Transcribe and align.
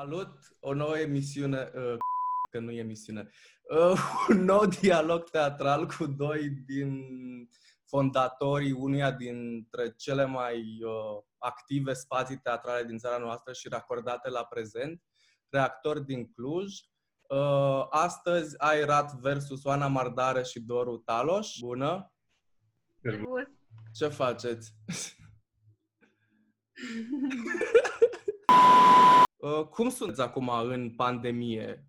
Salut! 0.00 0.56
O 0.60 0.74
nouă 0.74 0.98
emisiune, 0.98 1.70
uh, 1.74 1.96
că 2.50 2.58
nu 2.58 2.70
e 2.70 2.78
emisiune, 2.78 3.30
uh, 3.62 4.00
un 4.28 4.44
nou 4.44 4.66
dialog 4.66 5.30
teatral 5.30 5.86
cu 5.86 6.06
doi 6.06 6.50
din 6.50 7.04
fondatorii 7.84 8.72
unuia 8.72 9.10
dintre 9.10 9.94
cele 9.96 10.24
mai 10.24 10.58
uh, 10.84 11.22
active 11.38 11.92
spații 11.92 12.38
teatrale 12.38 12.84
din 12.84 12.98
țara 12.98 13.18
noastră 13.18 13.52
și 13.52 13.68
racordate 13.68 14.28
la 14.28 14.44
prezent, 14.44 15.02
reactor 15.48 15.98
din 15.98 16.32
Cluj. 16.32 16.74
Uh, 17.28 17.86
astăzi 17.90 18.54
ai 18.58 18.84
Rat 18.84 19.14
versus 19.14 19.64
Oana 19.64 19.86
Mardare 19.86 20.42
și 20.42 20.60
Doru 20.60 20.96
Taloș. 20.96 21.58
Bună! 21.58 22.12
Ce 23.92 24.08
faceți? 24.08 24.74
Uh, 29.40 29.66
cum 29.66 29.88
sunteți 29.88 30.20
acum 30.20 30.48
în 30.48 30.90
pandemie? 30.90 31.84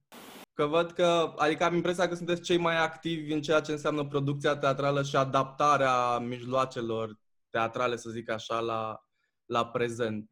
Că 0.53 0.65
văd 0.65 0.91
că, 0.91 1.33
adică 1.37 1.63
am 1.63 1.75
impresia 1.75 2.07
că 2.07 2.15
sunteți 2.15 2.41
cei 2.41 2.57
mai 2.57 2.77
activi 2.77 3.33
în 3.33 3.41
ceea 3.41 3.61
ce 3.61 3.71
înseamnă 3.71 4.05
producția 4.05 4.57
teatrală 4.57 5.03
și 5.03 5.15
adaptarea 5.15 6.17
mijloacelor 6.17 7.19
teatrale, 7.49 7.95
să 7.95 8.09
zic 8.09 8.29
așa, 8.29 8.59
la, 8.59 9.05
la 9.45 9.67
prezent. 9.67 10.29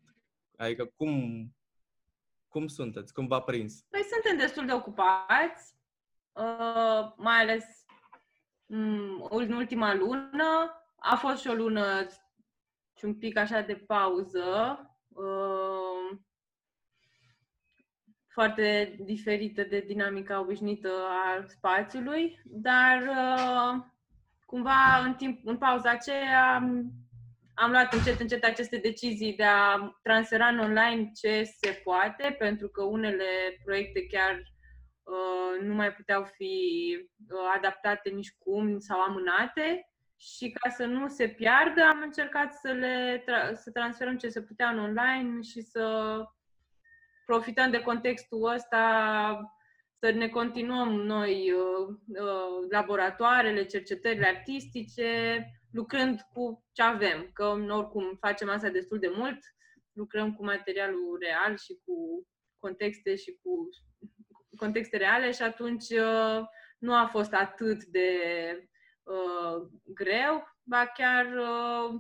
Adică 0.58 0.92
cum, 0.96 1.46
cum 2.48 2.68
sunteți? 2.68 3.14
Cum 3.14 3.28
v-a 3.28 3.42
prins? 3.42 3.86
Păi 3.90 4.06
suntem 4.12 4.38
destul 4.38 4.66
de 4.66 4.74
ocupați, 4.74 5.76
uh, 6.32 7.14
mai 7.16 7.42
ales 7.42 7.66
um, 8.66 9.28
în 9.30 9.52
ultima 9.52 9.96
lună. 9.96 10.84
A 10.96 11.16
fost 11.16 11.42
și 11.42 11.48
o 11.48 11.54
lună 11.54 12.08
și 12.98 13.06
un 13.06 13.16
pic 13.16 13.38
așa 13.38 13.62
de 13.62 13.76
pauză. 13.76 14.80
Uh, 15.08 15.89
foarte 18.40 18.96
diferită 19.00 19.64
de 19.64 19.84
dinamica 19.88 20.40
obișnuită 20.40 20.90
a 21.08 21.44
spațiului, 21.48 22.42
dar 22.46 23.02
uh, 23.02 23.84
cumva 24.46 25.02
în, 25.06 25.14
timp, 25.14 25.40
în 25.44 25.58
pauza 25.58 25.90
aceea 25.90 26.54
am, 26.54 26.92
am 27.54 27.72
luat 27.72 27.94
încet, 27.94 28.20
încet 28.20 28.44
aceste 28.44 28.78
decizii 28.78 29.36
de 29.36 29.44
a 29.44 30.00
transfera 30.02 30.48
în 30.48 30.60
online 30.60 31.12
ce 31.22 31.44
se 31.44 31.82
poate, 31.84 32.36
pentru 32.38 32.68
că 32.68 32.84
unele 32.84 33.26
proiecte 33.64 34.06
chiar 34.06 34.36
uh, 35.04 35.68
nu 35.68 35.74
mai 35.74 35.94
puteau 35.94 36.24
fi 36.24 36.54
uh, 37.30 37.38
adaptate 37.56 38.10
nici 38.10 38.36
cum 38.38 38.80
sau 38.80 39.00
amânate. 39.00 39.90
Și 40.18 40.50
ca 40.50 40.70
să 40.70 40.86
nu 40.86 41.08
se 41.08 41.28
piardă 41.28 41.82
am 41.82 42.02
încercat 42.04 42.54
să 42.54 42.72
le 42.72 43.24
tra- 43.24 43.54
să 43.54 43.72
transferăm 43.72 44.18
ce 44.18 44.30
se 44.30 44.42
putea 44.42 44.70
în 44.70 44.80
online 44.80 45.42
și 45.42 45.62
să 45.62 45.84
profităm 47.30 47.72
de 47.72 47.82
contextul 47.82 48.54
ăsta 48.54 48.84
să 50.00 50.12
ne 50.12 50.28
continuăm 50.30 50.90
noi 50.94 51.52
uh, 51.52 51.88
uh, 52.08 52.68
laboratoarele, 52.70 53.66
cercetările 53.66 54.28
artistice, 54.28 55.44
lucrând 55.72 56.22
cu 56.34 56.66
ce 56.72 56.82
avem, 56.82 57.30
că 57.34 57.46
oricum 57.70 58.18
facem 58.20 58.50
asta 58.50 58.70
destul 58.70 59.00
de 59.00 59.12
mult, 59.16 59.40
lucrăm 59.92 60.34
cu 60.34 60.44
materialul 60.44 61.18
real 61.22 61.58
și 61.58 61.80
cu 61.86 62.28
contexte 62.60 63.16
și 63.16 63.40
cu 63.42 63.70
contexte 64.58 64.98
reale 64.98 65.32
și 65.32 65.42
atunci 65.42 65.90
uh, 65.90 66.42
nu 66.80 66.94
a 66.94 67.06
fost 67.06 67.34
atât 67.34 67.84
de 67.84 68.10
uh, 69.04 69.68
greu, 69.94 70.48
ba 70.64 70.86
chiar 70.86 71.26
uh, 71.26 72.00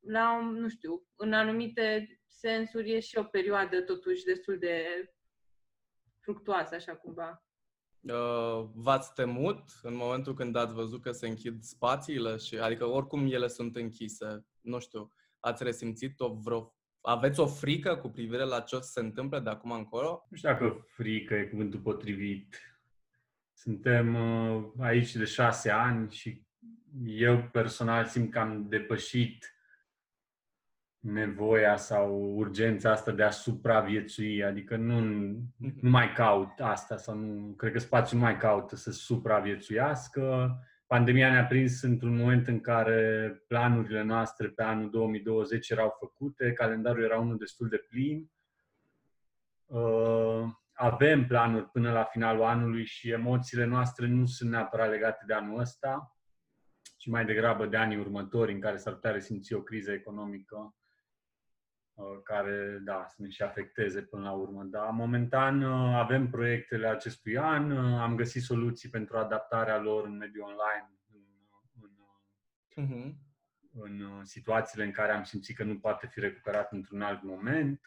la, 0.00 0.40
nu 0.40 0.68
știu, 0.68 1.02
în 1.16 1.32
anumite 1.32 2.17
sensuri 2.38 2.92
e 2.92 3.00
și 3.00 3.18
o 3.18 3.22
perioadă 3.22 3.80
totuși 3.80 4.24
destul 4.24 4.58
de 4.58 4.84
fructuoasă, 6.20 6.74
așa 6.74 6.96
cumva. 6.96 7.42
Uh, 8.00 8.68
v-ați 8.74 9.14
temut 9.14 9.62
în 9.82 9.96
momentul 9.96 10.34
când 10.34 10.56
ați 10.56 10.74
văzut 10.74 11.02
că 11.02 11.10
se 11.10 11.28
închid 11.28 11.62
spațiile? 11.62 12.36
și 12.36 12.58
Adică 12.58 12.84
oricum 12.84 13.32
ele 13.32 13.48
sunt 13.48 13.76
închise. 13.76 14.46
Nu 14.60 14.78
știu, 14.78 15.12
ați 15.40 15.62
resimțit 15.64 16.20
o 16.20 16.34
vreo... 16.34 16.72
Aveți 17.00 17.40
o 17.40 17.46
frică 17.46 17.96
cu 17.96 18.08
privire 18.08 18.44
la 18.44 18.60
ce 18.60 18.78
se 18.80 19.00
întâmplă 19.00 19.40
de 19.40 19.50
acum 19.50 19.70
încolo? 19.70 20.26
Nu 20.30 20.36
știu 20.36 20.48
dacă 20.48 20.86
frică 20.86 21.34
e 21.34 21.44
cuvântul 21.44 21.80
potrivit. 21.80 22.56
Suntem 23.52 24.14
uh, 24.14 24.64
aici 24.80 25.12
de 25.12 25.24
șase 25.24 25.70
ani 25.70 26.12
și 26.12 26.46
eu 27.04 27.48
personal 27.52 28.04
simt 28.04 28.30
că 28.30 28.38
am 28.38 28.68
depășit 28.68 29.57
nevoia 31.00 31.76
sau 31.76 32.34
urgența 32.36 32.90
asta 32.90 33.12
de 33.12 33.22
a 33.22 33.30
supraviețui, 33.30 34.44
adică 34.44 34.76
nu, 34.76 35.00
nu 35.56 35.90
mai 35.90 36.12
caut 36.12 36.60
asta 36.60 36.96
sau 36.96 37.14
nu, 37.14 37.54
cred 37.56 37.72
că 37.72 37.78
spațiul 37.78 38.20
nu 38.20 38.26
mai 38.26 38.36
caută 38.36 38.76
să 38.76 38.90
supraviețuiască. 38.90 40.56
Pandemia 40.86 41.30
ne-a 41.30 41.46
prins 41.46 41.82
într-un 41.82 42.16
moment 42.16 42.48
în 42.48 42.60
care 42.60 43.30
planurile 43.46 44.02
noastre 44.02 44.48
pe 44.48 44.62
anul 44.62 44.90
2020 44.90 45.70
erau 45.70 45.96
făcute, 45.98 46.52
calendarul 46.52 47.04
era 47.04 47.18
unul 47.18 47.38
destul 47.38 47.68
de 47.68 47.86
plin. 47.88 48.30
Uh, 49.66 50.44
avem 50.72 51.26
planuri 51.26 51.64
până 51.64 51.92
la 51.92 52.04
finalul 52.04 52.42
anului 52.42 52.84
și 52.84 53.10
emoțiile 53.10 53.64
noastre 53.64 54.06
nu 54.06 54.26
sunt 54.26 54.50
neapărat 54.50 54.90
legate 54.90 55.24
de 55.26 55.34
anul 55.34 55.60
ăsta, 55.60 56.16
ci 56.96 57.06
mai 57.06 57.24
degrabă 57.24 57.66
de 57.66 57.76
anii 57.76 57.98
următori 57.98 58.52
în 58.52 58.60
care 58.60 58.76
s-ar 58.76 58.92
putea 58.92 59.10
resimți 59.10 59.54
o 59.54 59.62
criză 59.62 59.92
economică 59.92 60.56
Uh, 60.56 60.87
care, 62.24 62.78
da, 62.84 63.04
să 63.08 63.14
ne 63.18 63.28
și 63.28 63.42
afecteze 63.42 64.02
până 64.02 64.22
la 64.22 64.32
urmă. 64.32 64.62
Dar, 64.62 64.90
momentan, 64.90 65.62
uh, 65.62 65.94
avem 65.94 66.30
proiectele 66.30 66.86
acestui 66.86 67.38
an, 67.38 67.70
uh, 67.70 68.00
am 68.00 68.16
găsit 68.16 68.42
soluții 68.42 68.88
pentru 68.88 69.16
adaptarea 69.16 69.78
lor 69.78 70.04
în 70.04 70.16
mediul 70.16 70.44
online, 70.44 70.92
în, 71.12 71.20
în, 72.74 72.84
uh-huh. 72.84 73.14
în 73.72 74.24
situațiile 74.24 74.84
în 74.84 74.90
care 74.90 75.12
am 75.12 75.22
simțit 75.22 75.56
că 75.56 75.64
nu 75.64 75.78
poate 75.78 76.06
fi 76.06 76.20
recuperat 76.20 76.72
într-un 76.72 77.02
alt 77.02 77.22
moment. 77.22 77.80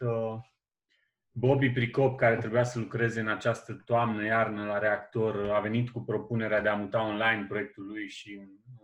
Bobby 1.34 1.70
Pricop, 1.70 2.18
care 2.18 2.36
trebuia 2.36 2.64
să 2.64 2.78
lucreze 2.78 3.20
în 3.20 3.28
această 3.28 3.82
toamnă-iarnă 3.84 4.64
la 4.64 4.78
reactor, 4.78 5.50
a 5.50 5.60
venit 5.60 5.90
cu 5.90 6.00
propunerea 6.00 6.60
de 6.60 6.68
a 6.68 6.74
muta 6.74 7.02
online 7.06 7.46
proiectul 7.48 7.86
lui 7.86 8.08
și 8.08 8.34
în, 8.34 8.48
în, 8.80 8.80
în 8.80 8.81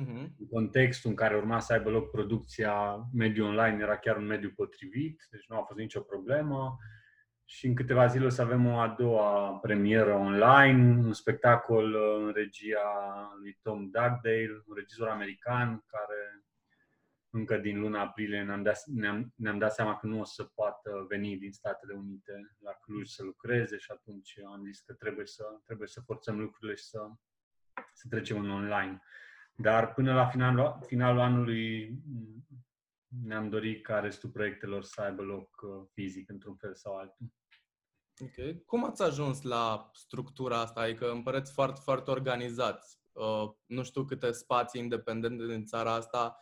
Uh-huh. 0.00 0.26
Contextul 0.50 1.10
în 1.10 1.16
care 1.16 1.36
urma 1.36 1.60
să 1.60 1.72
aibă 1.72 1.90
loc 1.90 2.10
producția, 2.10 2.96
mediul 3.14 3.46
online 3.46 3.82
era 3.82 3.96
chiar 3.96 4.16
un 4.16 4.26
mediu 4.26 4.52
potrivit, 4.56 5.26
deci 5.30 5.46
nu 5.48 5.56
a 5.56 5.62
fost 5.62 5.78
nicio 5.78 6.00
problemă. 6.00 6.76
Și 7.44 7.66
în 7.66 7.74
câteva 7.74 8.06
zile 8.06 8.24
o 8.24 8.28
să 8.28 8.42
avem 8.42 8.66
o 8.66 8.78
a 8.78 8.88
doua 8.98 9.58
premieră 9.58 10.12
online, 10.12 11.06
un 11.06 11.12
spectacol 11.12 11.94
uh, 11.94 12.26
în 12.26 12.32
regia 12.32 12.90
lui 13.40 13.58
Tom 13.62 13.82
Dugdale, 13.82 14.62
un 14.66 14.74
regizor 14.74 15.08
american 15.08 15.84
care 15.86 16.44
încă 17.30 17.56
din 17.56 17.80
luna 17.80 18.00
aprilie 18.00 18.42
ne-am 18.42 18.62
dat, 18.62 18.84
ne-am, 18.84 19.32
ne-am 19.36 19.58
dat 19.58 19.74
seama 19.74 19.96
că 19.96 20.06
nu 20.06 20.20
o 20.20 20.24
să 20.24 20.44
poată 20.44 21.04
veni 21.08 21.36
din 21.36 21.52
Statele 21.52 21.94
Unite 21.94 22.32
la 22.58 22.72
Cluj 22.72 23.08
să 23.08 23.22
lucreze 23.22 23.76
și 23.76 23.90
atunci 23.90 24.38
am 24.46 24.64
zis 24.64 24.80
că 24.80 24.92
trebuie 24.92 25.26
să, 25.26 25.44
trebuie 25.64 25.88
să 25.88 26.00
forțăm 26.00 26.38
lucrurile 26.38 26.76
și 26.76 26.84
să, 26.84 27.10
să 27.92 28.06
trecem 28.08 28.38
în 28.38 28.50
online. 28.50 29.02
Dar 29.56 29.94
până 29.94 30.14
la 30.14 30.26
finalul, 30.26 30.78
finalul 30.86 31.20
anului 31.20 31.88
mm, 31.88 32.46
ne-am 33.24 33.48
dorit 33.48 33.82
ca 33.82 34.00
restul 34.00 34.30
proiectelor 34.30 34.82
să 34.82 35.00
aibă 35.00 35.22
loc 35.22 35.60
uh, 35.62 35.86
fizic, 35.92 36.28
într-un 36.28 36.56
fel 36.56 36.74
sau 36.74 36.96
altul. 36.96 37.26
Ok. 38.20 38.64
Cum 38.66 38.84
ați 38.84 39.02
ajuns 39.02 39.42
la 39.42 39.90
structura 39.92 40.60
asta? 40.60 40.80
Adică 40.80 41.10
îmi 41.10 41.22
păreți 41.22 41.52
foarte, 41.52 41.80
foarte 41.82 42.10
organizați. 42.10 43.00
Uh, 43.12 43.50
nu 43.66 43.82
știu 43.82 44.04
câte 44.04 44.32
spații 44.32 44.80
independente 44.80 45.46
din 45.46 45.64
țara 45.64 45.94
asta 45.94 46.38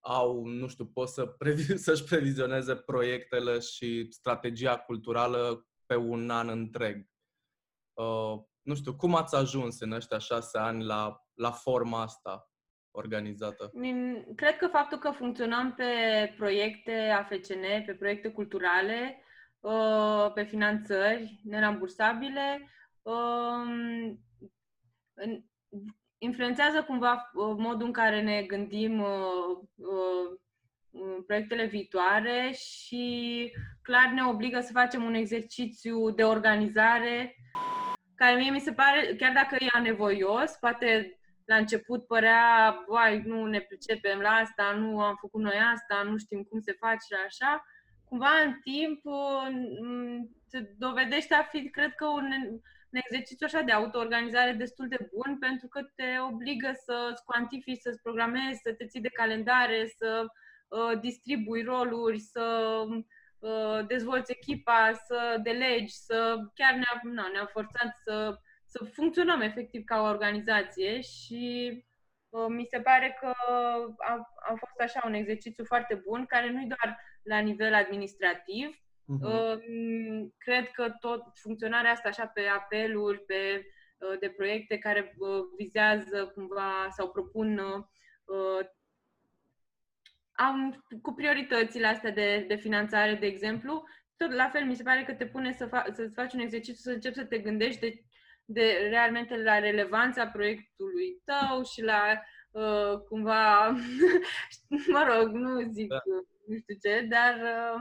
au, 0.00 0.44
nu 0.44 0.68
știu, 0.68 0.86
pot 0.86 1.08
să 1.08 1.26
previ- 1.26 1.76
să-și 1.86 2.04
previzioneze 2.04 2.76
proiectele 2.76 3.58
și 3.58 4.10
strategia 4.10 4.78
culturală 4.78 5.66
pe 5.86 5.96
un 5.96 6.30
an 6.30 6.48
întreg. 6.48 7.08
Uh, 7.92 8.42
nu 8.62 8.74
știu, 8.74 8.96
cum 8.96 9.14
ați 9.14 9.34
ajuns 9.34 9.80
în 9.80 9.92
ăștia 9.92 10.18
șase 10.18 10.58
ani 10.58 10.84
la, 10.84 11.26
la 11.34 11.50
forma 11.50 12.02
asta? 12.02 12.50
Organizată? 12.96 13.72
Cred 14.36 14.56
că 14.56 14.66
faptul 14.66 14.98
că 14.98 15.10
funcționăm 15.10 15.74
pe 15.74 15.84
proiecte 16.36 17.14
AFCN, 17.18 17.84
pe 17.86 17.94
proiecte 17.98 18.28
culturale, 18.28 19.22
uh, 19.60 20.32
pe 20.34 20.42
finanțări 20.42 21.40
nerambursabile, 21.44 22.70
um, 23.02 24.20
influențează 26.18 26.82
cumva 26.82 27.30
uh, 27.34 27.54
modul 27.58 27.86
în 27.86 27.92
care 27.92 28.22
ne 28.22 28.42
gândim 28.42 29.00
uh, 29.00 29.58
proiectele 31.26 31.66
viitoare 31.66 32.50
și 32.52 33.52
clar 33.82 34.10
ne 34.14 34.24
obligă 34.24 34.60
să 34.60 34.72
facem 34.72 35.04
un 35.04 35.14
exercițiu 35.14 36.10
de 36.10 36.24
organizare 36.24 37.36
care 38.14 38.36
mie 38.36 38.50
mi 38.50 38.60
se 38.60 38.72
pare, 38.72 39.14
chiar 39.18 39.32
dacă 39.32 39.56
e 39.58 39.66
anevoios, 39.72 40.50
poate 40.60 41.18
la 41.46 41.56
început 41.56 42.06
părea, 42.06 42.84
vai, 42.88 43.22
nu 43.24 43.46
ne 43.46 43.60
pricepem 43.60 44.18
la 44.18 44.30
asta, 44.30 44.72
nu 44.72 45.00
am 45.00 45.16
făcut 45.20 45.42
noi 45.42 45.58
asta, 45.72 46.02
nu 46.02 46.16
știm 46.16 46.42
cum 46.42 46.60
se 46.60 46.72
face 46.72 47.14
și 47.14 47.14
așa, 47.26 47.64
cumva 48.04 48.30
în 48.44 48.52
timp 48.60 49.00
se 50.46 50.74
dovedește 50.78 51.34
a 51.34 51.42
fi, 51.42 51.70
cred 51.70 51.94
că, 51.94 52.06
un, 52.06 52.24
un 52.92 52.98
exercițiu 53.04 53.46
așa 53.46 53.60
de 53.60 53.72
autoorganizare 53.72 54.52
destul 54.52 54.88
de 54.88 55.08
bun 55.14 55.38
pentru 55.38 55.68
că 55.68 55.82
te 55.94 56.18
obligă 56.30 56.72
să-ți 56.84 57.24
cuantifici, 57.24 57.80
să-ți 57.80 58.02
programezi, 58.02 58.60
să 58.62 58.72
te 58.72 58.86
ții 58.86 59.00
de 59.00 59.08
calendare, 59.08 59.86
să 59.96 60.24
uh, 60.68 61.00
distribui 61.00 61.62
roluri, 61.62 62.18
să 62.18 62.44
uh, 63.38 63.86
dezvolți 63.86 64.32
echipa, 64.32 64.92
să 65.06 65.40
delegi, 65.42 65.94
să 65.94 66.36
chiar 66.54 66.74
ne-a, 66.74 67.00
na, 67.02 67.28
ne-a 67.32 67.46
forțat 67.52 67.96
să, 68.04 68.40
să 68.66 68.84
funcționăm 68.92 69.40
efectiv 69.40 69.84
ca 69.84 70.00
o 70.00 70.08
organizație 70.08 71.00
și 71.00 71.72
uh, 72.28 72.46
mi 72.48 72.66
se 72.70 72.80
pare 72.80 73.16
că 73.20 73.26
a, 73.96 74.32
a 74.48 74.54
fost 74.56 74.80
așa 74.80 75.02
un 75.06 75.14
exercițiu 75.14 75.64
foarte 75.64 76.02
bun 76.06 76.26
care 76.26 76.50
nu-i 76.50 76.66
doar 76.66 76.98
la 77.22 77.38
nivel 77.38 77.74
administrativ, 77.74 78.86
Uh-huh. 79.06 79.58
Cred 80.38 80.70
că 80.70 80.90
tot 81.00 81.22
funcționarea 81.34 81.90
asta 81.90 82.08
așa 82.08 82.26
pe 82.26 82.40
apeluri, 82.40 83.24
pe 83.24 83.66
uh, 83.98 84.18
de 84.20 84.28
proiecte 84.28 84.78
care 84.78 85.14
uh, 85.18 85.28
vizează 85.56 86.32
cumva 86.34 86.88
sau 86.90 87.10
propun 87.10 87.58
uh, 87.58 88.66
am, 90.32 90.84
cu 91.02 91.12
prioritățile 91.12 91.86
astea 91.86 92.10
de, 92.10 92.44
de 92.48 92.54
finanțare, 92.54 93.14
de 93.14 93.26
exemplu, 93.26 93.84
tot 94.16 94.32
la 94.32 94.48
fel 94.48 94.64
mi 94.64 94.76
se 94.76 94.82
pare 94.82 95.04
că 95.04 95.14
te 95.14 95.26
pune 95.26 95.52
să, 95.52 95.66
fa- 95.66 95.92
să 95.92 96.10
faci 96.14 96.32
un 96.32 96.40
exercițiu, 96.40 96.74
să 96.74 96.90
începi 96.90 97.14
să 97.14 97.24
te 97.24 97.38
gândești 97.38 97.80
de, 97.80 98.04
de 98.48 98.86
realmente 98.90 99.36
la 99.36 99.58
relevanța 99.58 100.26
proiectului 100.26 101.22
tău 101.24 101.62
și 101.64 101.82
la 101.82 102.22
uh, 102.50 102.98
cumva, 103.08 103.68
mă 104.92 105.04
rog, 105.08 105.28
nu 105.28 105.60
zic 105.72 105.88
da. 105.88 106.00
nu 106.46 106.56
știu 106.56 106.76
ce, 106.82 107.06
dar 107.08 107.34
uh, 107.34 107.80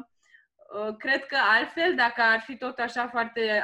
Uh, 0.74 0.96
cred 0.98 1.26
că 1.26 1.38
altfel, 1.42 1.96
dacă 1.96 2.22
ar 2.22 2.40
fi 2.40 2.58
tot 2.58 2.80
așa 2.80 3.08
foarte 3.08 3.64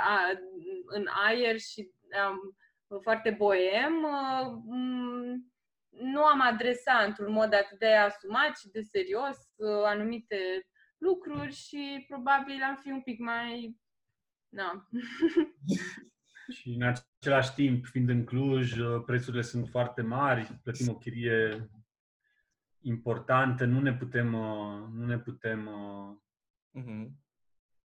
în 0.86 1.07
aer 1.25 1.59
și 1.59 1.92
um, 2.30 2.57
foarte 3.01 3.30
boem, 3.30 4.03
uh, 4.03 4.53
nu 5.89 6.24
am 6.24 6.42
adresat 6.42 7.07
într-un 7.07 7.31
mod 7.31 7.53
atât 7.53 7.80
de 7.80 7.94
asumat 7.94 8.57
și 8.57 8.69
de 8.69 8.81
serios 8.81 9.38
uh, 9.56 9.83
anumite 9.86 10.68
lucruri 10.98 11.53
și 11.53 12.06
probabil 12.07 12.62
am 12.62 12.75
fi 12.75 12.92
un 12.92 13.01
pic 13.01 13.19
mai... 13.19 13.77
Na. 14.50 14.71
și 16.49 16.69
în 16.69 16.81
același 16.81 17.53
timp, 17.53 17.85
fiind 17.85 18.09
în 18.09 18.23
Cluj, 18.23 18.73
prețurile 19.05 19.41
sunt 19.41 19.69
foarte 19.69 20.01
mari, 20.01 20.59
plătim 20.63 20.89
o 20.89 20.95
chirie 20.95 21.69
importantă, 22.81 23.65
nu 23.65 23.81
ne 23.81 23.93
putem, 23.93 24.29
nu 24.93 25.05
ne 25.05 25.17
putem 25.17 25.69
uh-huh. 26.79 27.07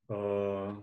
uh, 0.06 0.78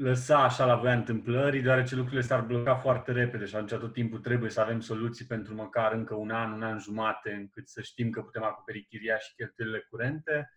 lăsa 0.00 0.42
așa 0.44 0.64
la 0.64 0.76
voia 0.76 0.94
întâmplării, 0.94 1.62
deoarece 1.62 1.94
lucrurile 1.94 2.22
s-ar 2.22 2.40
bloca 2.40 2.76
foarte 2.76 3.12
repede 3.12 3.44
și 3.44 3.54
atunci 3.54 3.80
tot 3.80 3.92
timpul 3.92 4.18
trebuie 4.18 4.50
să 4.50 4.60
avem 4.60 4.80
soluții 4.80 5.24
pentru 5.24 5.54
măcar 5.54 5.92
încă 5.92 6.14
un 6.14 6.30
an, 6.30 6.52
un 6.52 6.62
an 6.62 6.78
jumate, 6.78 7.32
încât 7.32 7.68
să 7.68 7.80
știm 7.80 8.10
că 8.10 8.22
putem 8.22 8.42
acoperi 8.42 8.84
chiria 8.84 9.18
și 9.18 9.34
cheltuielile 9.34 9.86
curente. 9.90 10.50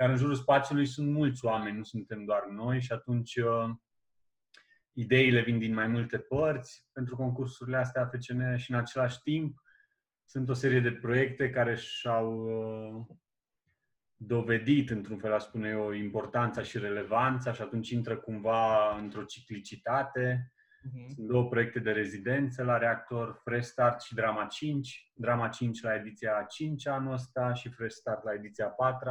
Iar 0.00 0.10
în 0.10 0.16
jurul 0.16 0.34
spațiului 0.34 0.86
sunt 0.86 1.12
mulți 1.12 1.44
oameni, 1.44 1.76
nu 1.76 1.82
suntem 1.82 2.24
doar 2.24 2.44
noi 2.50 2.80
și 2.80 2.92
atunci 2.92 3.36
uh, 3.36 3.70
ideile 4.94 5.40
vin 5.40 5.58
din 5.58 5.74
mai 5.74 5.86
multe 5.86 6.18
părți 6.18 6.88
pentru 6.92 7.16
concursurile 7.16 7.76
astea 7.76 8.10
FCN 8.12 8.56
și 8.56 8.70
în 8.70 8.76
același 8.76 9.20
timp 9.22 9.62
sunt 10.24 10.48
o 10.48 10.52
serie 10.52 10.80
de 10.80 10.92
proiecte 10.92 11.50
care 11.50 11.74
și-au 11.74 12.32
uh, 12.32 13.16
dovedit, 14.16 14.90
într-un 14.90 15.18
fel, 15.18 15.32
aș 15.32 15.42
spune 15.42 15.68
eu, 15.68 15.92
importanța 15.92 16.62
și 16.62 16.78
relevanța 16.78 17.52
și 17.52 17.62
atunci 17.62 17.90
intră 17.90 18.16
cumva 18.16 18.96
într-o 18.98 19.22
ciclicitate. 19.22 20.52
Uh-huh. 20.52 21.14
Sunt 21.14 21.26
două 21.26 21.48
proiecte 21.48 21.78
de 21.78 21.90
rezidență 21.90 22.62
la 22.62 22.78
reactor, 22.78 23.40
Fresh 23.44 23.66
Start 23.66 24.02
și 24.02 24.14
Drama 24.14 24.44
5. 24.44 25.10
Drama 25.14 25.48
5 25.48 25.82
la 25.82 25.94
ediția 25.94 26.46
5 26.48 26.86
anul 26.86 27.12
ăsta 27.12 27.52
și 27.52 27.68
Fresh 27.68 27.94
Start 27.94 28.24
la 28.24 28.32
ediția 28.32 28.66
4 28.66 29.08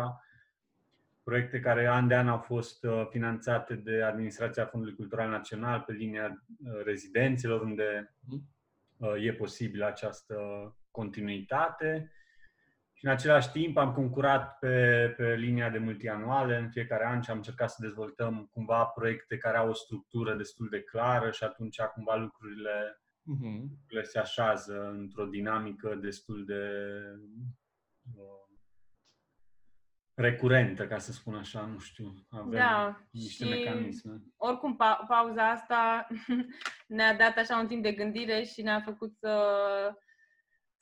Proiecte 1.23 1.59
care 1.59 1.87
an 1.87 2.07
de 2.07 2.15
an 2.15 2.27
au 2.27 2.37
fost 2.37 2.83
uh, 2.83 3.07
finanțate 3.09 3.75
de 3.75 4.01
Administrația 4.01 4.65
Fondului 4.65 4.95
Cultural 4.95 5.29
Național 5.29 5.79
pe 5.79 5.91
linia 5.91 6.27
uh, 6.27 6.83
rezidențelor, 6.83 7.61
unde 7.61 8.15
uh-huh. 8.23 9.23
e 9.23 9.33
posibilă 9.33 9.85
această 9.85 10.35
continuitate. 10.91 12.11
Și 12.93 13.05
în 13.05 13.11
același 13.11 13.51
timp 13.51 13.77
am 13.77 13.93
concurat 13.93 14.57
pe, 14.59 15.07
pe 15.17 15.35
linia 15.35 15.69
de 15.69 15.77
multianuale 15.77 16.57
în 16.57 16.69
fiecare 16.69 17.05
an 17.05 17.21
și 17.21 17.29
am 17.29 17.37
încercat 17.37 17.69
să 17.69 17.77
dezvoltăm 17.81 18.49
cumva 18.51 18.83
proiecte 18.83 19.37
care 19.37 19.57
au 19.57 19.69
o 19.69 19.73
structură 19.73 20.35
destul 20.35 20.67
de 20.69 20.81
clară 20.81 21.31
și 21.31 21.43
atunci 21.43 21.81
cumva 21.81 22.15
lucrurile, 22.15 23.01
uh-huh. 23.01 23.61
lucrurile 23.69 24.03
se 24.03 24.19
așează 24.19 24.89
într-o 24.89 25.25
dinamică 25.25 25.95
destul 25.95 26.45
de 26.45 26.61
uh, 28.15 28.52
recurentă, 30.15 30.87
ca 30.87 30.97
să 30.97 31.11
spun 31.11 31.35
așa, 31.35 31.65
nu 31.65 31.79
știu, 31.79 32.13
avem 32.29 32.51
da, 32.51 33.01
niște 33.11 33.43
și 33.43 33.49
mecanisme. 33.49 34.21
Oricum, 34.37 34.73
pa- 34.75 35.07
pauza 35.07 35.49
asta 35.49 36.07
ne-a 36.87 37.13
dat 37.13 37.37
așa 37.37 37.57
un 37.57 37.67
timp 37.67 37.83
de 37.83 37.91
gândire 37.91 38.43
și 38.43 38.61
ne-a 38.61 38.81
făcut 38.81 39.13
să 39.19 39.37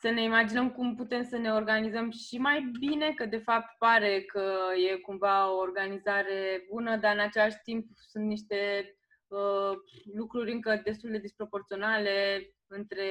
să 0.01 0.09
ne 0.09 0.23
imaginăm 0.23 0.71
cum 0.71 0.95
putem 0.95 1.23
să 1.23 1.37
ne 1.37 1.53
organizăm 1.53 2.11
și 2.11 2.37
mai 2.37 2.71
bine, 2.79 3.13
că 3.13 3.25
de 3.25 3.37
fapt 3.37 3.77
pare 3.77 4.21
că 4.21 4.53
e 4.91 4.97
cumva 4.97 5.51
o 5.51 5.57
organizare 5.57 6.65
bună, 6.69 6.97
dar 6.97 7.13
în 7.13 7.19
același 7.19 7.57
timp 7.63 7.87
sunt 7.95 8.25
niște 8.25 8.93
uh, 9.27 9.71
lucruri 10.13 10.51
încă 10.51 10.81
destul 10.83 11.11
de 11.11 11.17
disproporționale 11.17 12.47
între 12.67 13.05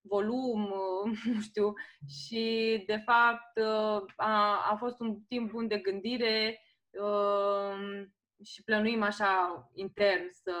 volum, 0.00 0.64
uh, 0.64 1.18
nu 1.34 1.40
știu, 1.40 1.72
și 2.08 2.82
de 2.86 3.02
fapt 3.04 3.58
uh, 3.58 4.04
a, 4.16 4.70
a 4.70 4.76
fost 4.78 5.00
un 5.00 5.20
timp 5.28 5.50
bun 5.50 5.68
de 5.68 5.78
gândire 5.78 6.62
uh, 6.90 8.06
și 8.44 8.64
plănuim 8.64 9.02
așa 9.02 9.68
intern 9.74 10.28
să, 10.30 10.54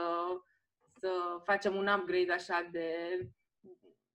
să 0.98 1.10
facem 1.44 1.74
un 1.74 1.86
upgrade 1.86 2.32
așa 2.32 2.68
de 2.72 3.18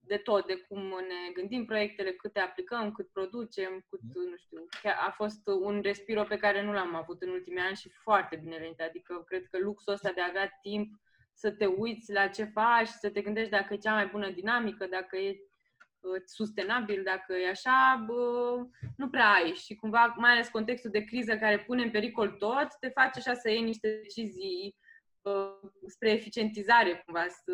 de 0.08 0.18
tot, 0.18 0.48
de 0.48 0.56
cum 0.56 0.82
ne 0.82 1.32
gândim 1.34 1.66
proiectele, 1.66 2.12
câte 2.12 2.40
aplicăm, 2.40 2.92
cât 2.92 3.12
producem, 3.12 3.86
cât, 3.90 4.00
mm. 4.02 4.30
nu 4.30 4.36
știu, 4.36 4.66
chiar 4.82 4.98
a 5.08 5.12
fost 5.12 5.48
un 5.48 5.82
respiro 5.82 6.24
pe 6.24 6.38
care 6.38 6.64
nu 6.64 6.74
l-am 6.74 6.96
avut 6.96 7.22
în 7.22 7.30
ultimii 7.30 7.62
ani 7.62 7.76
și 7.76 7.90
foarte 7.90 8.36
bine 8.36 8.58
venit. 8.58 8.82
Adică 8.82 9.24
cred 9.28 9.46
că 9.52 9.58
luxul 9.58 9.94
ăsta 9.94 10.12
de 10.12 10.22
a 10.22 10.28
avea 10.28 10.60
timp 10.62 10.94
să 11.36 11.52
te 11.52 11.66
uiți 11.66 12.12
la 12.12 12.28
ce 12.28 12.44
faci, 12.44 12.88
să 12.88 13.10
te 13.10 13.22
gândești 13.22 13.50
dacă 13.50 13.74
e 13.74 13.78
cea 13.78 13.94
mai 13.94 14.08
bună 14.12 14.32
dinamică, 14.32 14.88
dacă 14.90 15.18
e 15.18 15.30
uh, 15.30 16.22
sustenabil, 16.26 17.04
dacă 17.04 17.34
e 17.34 17.50
așa, 17.50 18.04
bă, 18.06 18.56
nu 18.98 19.10
prea 19.10 19.32
ai. 19.32 19.54
Și 19.54 19.76
cumva, 19.76 20.16
mai 20.18 20.32
ales 20.32 20.48
contextul 20.48 20.92
de 20.92 21.04
criză 21.04 21.38
care 21.38 21.60
pune 21.60 21.84
în 21.84 21.92
pericol 21.92 22.30
tot, 22.30 22.68
te 22.80 22.90
face 22.90 23.20
așa 23.20 23.34
să 23.34 23.50
iei 23.50 23.62
niște 23.62 24.00
decizii 24.02 24.76
bă, 25.22 25.60
spre 25.88 26.12
eficientizare, 26.12 27.02
cumva, 27.06 27.26
să 27.30 27.54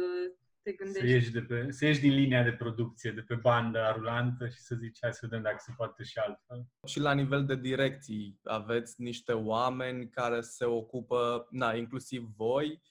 te 0.63 0.71
gândești. 0.71 1.07
Să 1.07 1.13
ieși, 1.13 1.31
de 1.31 1.41
pe, 1.41 1.71
să 1.71 1.85
ieși 1.85 1.99
din 1.99 2.13
linia 2.13 2.43
de 2.43 2.51
producție, 2.51 3.11
de 3.11 3.21
pe 3.21 3.35
bandă 3.35 3.93
rulantă 3.95 4.47
și 4.47 4.57
să 4.57 4.75
zici 4.75 4.97
hai 5.01 5.13
să 5.13 5.19
vedem 5.21 5.41
dacă 5.41 5.57
se 5.59 5.73
poate 5.77 6.03
și 6.03 6.17
altfel. 6.17 6.65
Și 6.87 6.99
la 6.99 7.13
nivel 7.13 7.45
de 7.45 7.55
direcții 7.55 8.39
aveți 8.43 9.01
niște 9.01 9.33
oameni 9.33 10.09
care 10.09 10.41
se 10.41 10.65
ocupă, 10.65 11.47
na, 11.49 11.73
inclusiv 11.73 12.23
voi, 12.35 12.81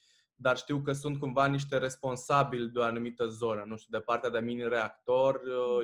dar 0.41 0.57
știu 0.57 0.81
că 0.81 0.91
sunt 0.91 1.19
cumva 1.19 1.47
niște 1.47 1.77
responsabili 1.77 2.69
de 2.69 2.79
o 2.79 2.83
anumită 2.83 3.25
zonă. 3.27 3.63
Nu 3.67 3.77
știu, 3.77 3.97
de 3.97 4.03
partea 4.03 4.29
de 4.29 4.39
mini-reactor, 4.39 5.41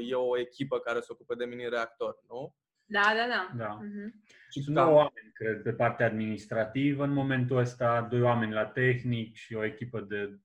e 0.09 0.13
o 0.13 0.39
echipă 0.39 0.79
care 0.79 0.99
se 0.99 1.07
ocupă 1.09 1.35
de 1.35 1.45
mini-reactor, 1.45 2.15
nu? 2.29 2.55
Da, 2.85 3.01
da, 3.15 3.27
da. 3.27 3.65
da. 3.65 3.77
Uh-huh. 3.77 4.27
Și 4.49 4.61
sunt 4.61 4.75
două 4.75 4.87
oameni, 4.87 5.31
cred, 5.33 5.61
pe 5.61 5.73
partea 5.73 6.05
administrativă 6.05 7.03
în 7.03 7.13
momentul 7.13 7.57
ăsta, 7.57 8.07
doi 8.09 8.21
oameni 8.21 8.53
la 8.53 8.65
tehnic 8.65 9.35
și 9.35 9.53
o 9.53 9.63
echipă 9.63 9.99
de 9.99 10.39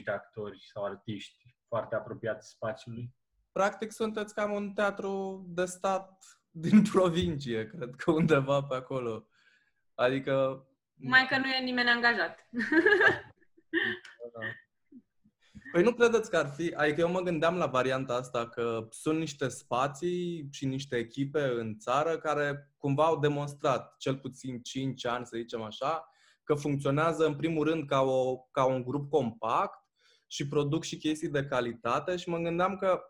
20-25 0.00 0.02
de 0.04 0.10
actori 0.10 0.58
sau 0.72 0.84
artiști 0.84 1.56
foarte 1.68 1.94
apropiați 1.94 2.50
spațiului? 2.50 3.14
Practic 3.52 3.92
sunteți 3.92 4.34
cam 4.34 4.52
un 4.52 4.72
teatru 4.72 5.44
de 5.48 5.64
stat 5.64 6.24
din 6.66 6.82
provincie, 6.82 7.66
cred 7.66 7.94
că 7.96 8.10
undeva 8.10 8.62
pe 8.62 8.74
acolo. 8.74 9.28
Adică... 9.94 10.66
Mai 10.96 11.26
că 11.26 11.36
nu 11.36 11.46
e 11.46 11.64
nimeni 11.64 11.88
angajat. 11.88 12.48
Păi 15.72 15.82
nu 15.82 15.92
credeți 15.92 16.30
că 16.30 16.36
ar 16.36 16.46
fi, 16.56 16.72
adică 16.76 17.00
eu 17.00 17.10
mă 17.10 17.20
gândeam 17.20 17.56
la 17.56 17.66
varianta 17.66 18.14
asta 18.14 18.48
că 18.48 18.86
sunt 18.90 19.18
niște 19.18 19.48
spații 19.48 20.48
și 20.50 20.66
niște 20.66 20.96
echipe 20.96 21.42
în 21.42 21.78
țară 21.78 22.18
care 22.18 22.72
cumva 22.78 23.04
au 23.04 23.18
demonstrat, 23.18 23.94
cel 23.98 24.18
puțin 24.18 24.62
5 24.62 25.06
ani, 25.06 25.26
să 25.26 25.36
zicem 25.36 25.62
așa, 25.62 26.10
că 26.44 26.54
funcționează 26.54 27.26
în 27.26 27.36
primul 27.36 27.68
rând 27.68 27.86
ca, 27.88 28.00
o, 28.00 28.38
ca 28.38 28.64
un 28.64 28.82
grup 28.82 29.10
compact 29.10 29.84
și 30.26 30.48
produc 30.48 30.84
și 30.84 30.96
chestii 30.96 31.28
de 31.28 31.44
calitate 31.44 32.16
și 32.16 32.28
mă 32.28 32.38
gândeam 32.38 32.76
că 32.76 33.00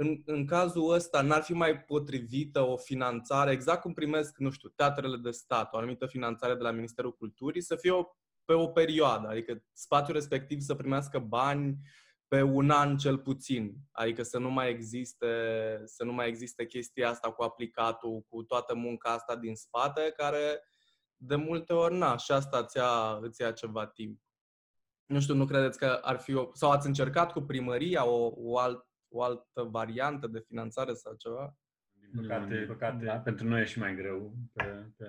în, 0.00 0.22
în 0.24 0.46
cazul 0.46 0.92
ăsta 0.92 1.22
n-ar 1.22 1.42
fi 1.42 1.52
mai 1.52 1.80
potrivită 1.80 2.60
o 2.60 2.76
finanțare, 2.76 3.52
exact 3.52 3.80
cum 3.80 3.92
primesc, 3.92 4.38
nu 4.38 4.50
știu, 4.50 4.68
teatrele 4.68 5.16
de 5.16 5.30
stat, 5.30 5.74
o 5.74 5.76
anumită 5.76 6.06
finanțare 6.06 6.54
de 6.54 6.62
la 6.62 6.70
Ministerul 6.70 7.12
Culturii, 7.12 7.60
să 7.60 7.76
fie 7.76 7.90
o, 7.90 8.04
pe 8.44 8.52
o 8.52 8.66
perioadă, 8.66 9.28
adică 9.28 9.62
spațiul 9.72 10.16
respectiv 10.16 10.60
să 10.60 10.74
primească 10.74 11.18
bani 11.18 11.76
pe 12.28 12.42
un 12.42 12.70
an 12.70 12.96
cel 12.96 13.18
puțin. 13.18 13.74
Adică 13.90 14.22
să 14.22 14.38
nu 14.38 14.50
mai 14.50 14.70
existe, 14.70 15.26
să 15.84 16.04
nu 16.04 16.12
mai 16.12 16.28
existe 16.28 16.66
chestia 16.66 17.08
asta 17.08 17.32
cu 17.32 17.42
aplicatul, 17.42 18.24
cu 18.28 18.42
toată 18.42 18.74
munca 18.74 19.10
asta 19.10 19.36
din 19.36 19.54
spate, 19.54 20.12
care 20.16 20.62
de 21.16 21.36
multe 21.36 21.72
ori, 21.72 21.96
na, 21.96 22.16
și 22.16 22.32
asta 22.32 22.58
îți 22.58 22.76
ia, 22.76 23.18
îți 23.20 23.40
ia 23.40 23.52
ceva 23.52 23.86
timp. 23.86 24.20
Nu 25.06 25.20
știu, 25.20 25.34
nu 25.34 25.44
credeți 25.44 25.78
că 25.78 25.86
ar 26.02 26.18
fi 26.18 26.34
o... 26.34 26.48
Sau 26.52 26.70
ați 26.70 26.86
încercat 26.86 27.32
cu 27.32 27.40
primăria 27.40 28.06
o, 28.06 28.32
o, 28.36 28.58
alt, 28.58 28.89
o 29.10 29.22
altă 29.22 29.62
variantă 29.70 30.26
de 30.26 30.44
finanțare 30.46 30.92
sau 30.92 31.14
ceva? 31.14 31.56
Din 32.12 32.20
păcate, 32.20 32.54
din 32.54 32.66
păcate 32.66 33.04
da. 33.04 33.18
pentru 33.18 33.48
noi 33.48 33.60
e 33.60 33.64
și 33.64 33.78
mai 33.78 33.94
greu. 33.94 34.34
Pe, 34.52 34.86
pe... 34.96 35.04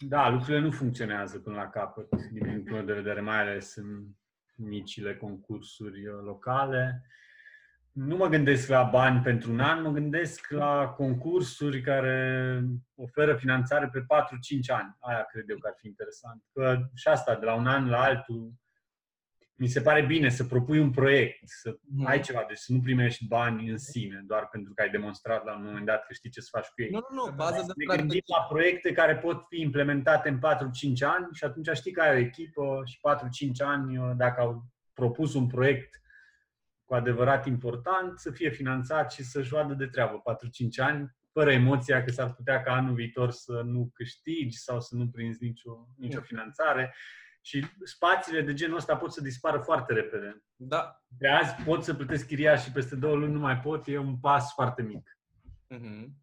Da, 0.00 0.28
lucrurile 0.28 0.58
nu 0.58 0.70
funcționează 0.70 1.38
până 1.38 1.56
la 1.56 1.68
capăt, 1.68 2.08
din 2.32 2.44
punctul 2.44 2.74
meu 2.74 2.84
de 2.84 2.92
vedere, 2.92 3.20
mai 3.20 3.40
ales 3.40 3.74
în 3.74 4.04
micile 4.56 5.16
concursuri 5.16 6.06
uh, 6.06 6.20
locale. 6.24 7.06
Nu 7.92 8.16
mă 8.16 8.26
gândesc 8.26 8.68
la 8.68 8.82
bani 8.82 9.20
pentru 9.22 9.52
un 9.52 9.60
an, 9.60 9.82
mă 9.82 9.90
gândesc 9.90 10.50
la 10.50 10.88
concursuri 10.96 11.80
care 11.80 12.60
oferă 12.94 13.36
finanțare 13.36 13.88
pe 13.92 14.00
4-5 14.00 14.04
ani. 14.66 14.96
Aia 15.00 15.24
cred 15.24 15.50
eu 15.50 15.58
că 15.58 15.66
ar 15.66 15.74
fi 15.76 15.86
interesant. 15.86 16.42
Că 16.52 16.88
și 16.94 17.08
asta, 17.08 17.34
de 17.34 17.44
la 17.44 17.54
un 17.54 17.66
an 17.66 17.88
la 17.88 18.02
altul, 18.02 18.52
mi 19.56 19.66
se 19.66 19.80
pare 19.80 20.02
bine 20.02 20.28
să 20.28 20.44
propui 20.44 20.78
un 20.78 20.90
proiect, 20.90 21.48
să 21.48 21.78
mm. 21.80 22.06
ai 22.06 22.20
ceva, 22.20 22.44
deci 22.48 22.58
să 22.58 22.72
nu 22.72 22.80
primești 22.80 23.26
bani 23.26 23.70
în 23.70 23.78
sine, 23.78 24.22
doar 24.26 24.48
pentru 24.48 24.74
că 24.74 24.82
ai 24.82 24.90
demonstrat 24.90 25.44
la 25.44 25.56
un 25.56 25.64
moment 25.64 25.86
dat 25.86 26.06
că 26.06 26.12
știi 26.12 26.30
ce 26.30 26.40
să 26.40 26.48
faci 26.50 26.66
cu 26.66 26.82
ei. 26.82 26.90
Nu, 26.90 27.06
nu, 27.10 27.26
nu, 27.26 27.32
bază 27.32 27.64
de 27.66 27.72
ne 27.76 27.96
gândim 27.96 28.22
la 28.26 28.42
proiecte 28.48 28.92
care 28.92 29.16
pot 29.16 29.44
fi 29.48 29.60
implementate 29.60 30.28
în 30.28 30.38
4-5 30.38 30.40
ani 31.00 31.26
și 31.32 31.44
atunci 31.44 31.68
știi 31.72 31.92
că 31.92 32.00
ai 32.00 32.16
o 32.16 32.18
echipă 32.18 32.82
și 32.84 32.98
4-5 32.98 33.64
ani, 33.64 34.16
dacă 34.16 34.40
au 34.40 34.64
propus 34.92 35.34
un 35.34 35.46
proiect 35.46 36.02
cu 36.84 36.94
adevărat 36.94 37.46
important, 37.46 38.18
să 38.18 38.30
fie 38.30 38.50
finanțat 38.50 39.12
și 39.12 39.22
să-și 39.22 39.52
vadă 39.52 39.74
de 39.74 39.86
treabă 39.86 40.22
4-5 40.22 40.84
ani, 40.84 41.16
fără 41.32 41.52
emoția 41.52 42.04
că 42.04 42.10
s-ar 42.10 42.34
putea 42.34 42.62
ca 42.62 42.72
anul 42.72 42.94
viitor 42.94 43.30
să 43.30 43.62
nu 43.64 43.90
câștigi 43.94 44.56
sau 44.56 44.80
să 44.80 44.96
nu 44.96 45.08
prinzi 45.08 45.44
nicio, 45.44 45.88
nicio 45.96 46.20
finanțare 46.20 46.94
și 47.44 47.66
spațiile 47.82 48.42
de 48.42 48.52
genul 48.52 48.76
ăsta 48.76 48.96
pot 48.96 49.12
să 49.12 49.22
dispară 49.22 49.58
foarte 49.58 49.92
repede. 49.92 50.42
Da. 50.56 51.04
De 51.06 51.28
azi 51.28 51.62
pot 51.62 51.84
să 51.84 51.94
plătesc 51.94 52.26
chiria 52.26 52.56
și 52.56 52.72
peste 52.72 52.96
două 52.96 53.14
luni 53.14 53.32
nu 53.32 53.38
mai 53.38 53.58
pot, 53.58 53.86
e 53.86 53.98
un 53.98 54.18
pas 54.18 54.52
foarte 54.52 54.82
mic. 54.82 55.18
Mm-hmm. 55.74 56.22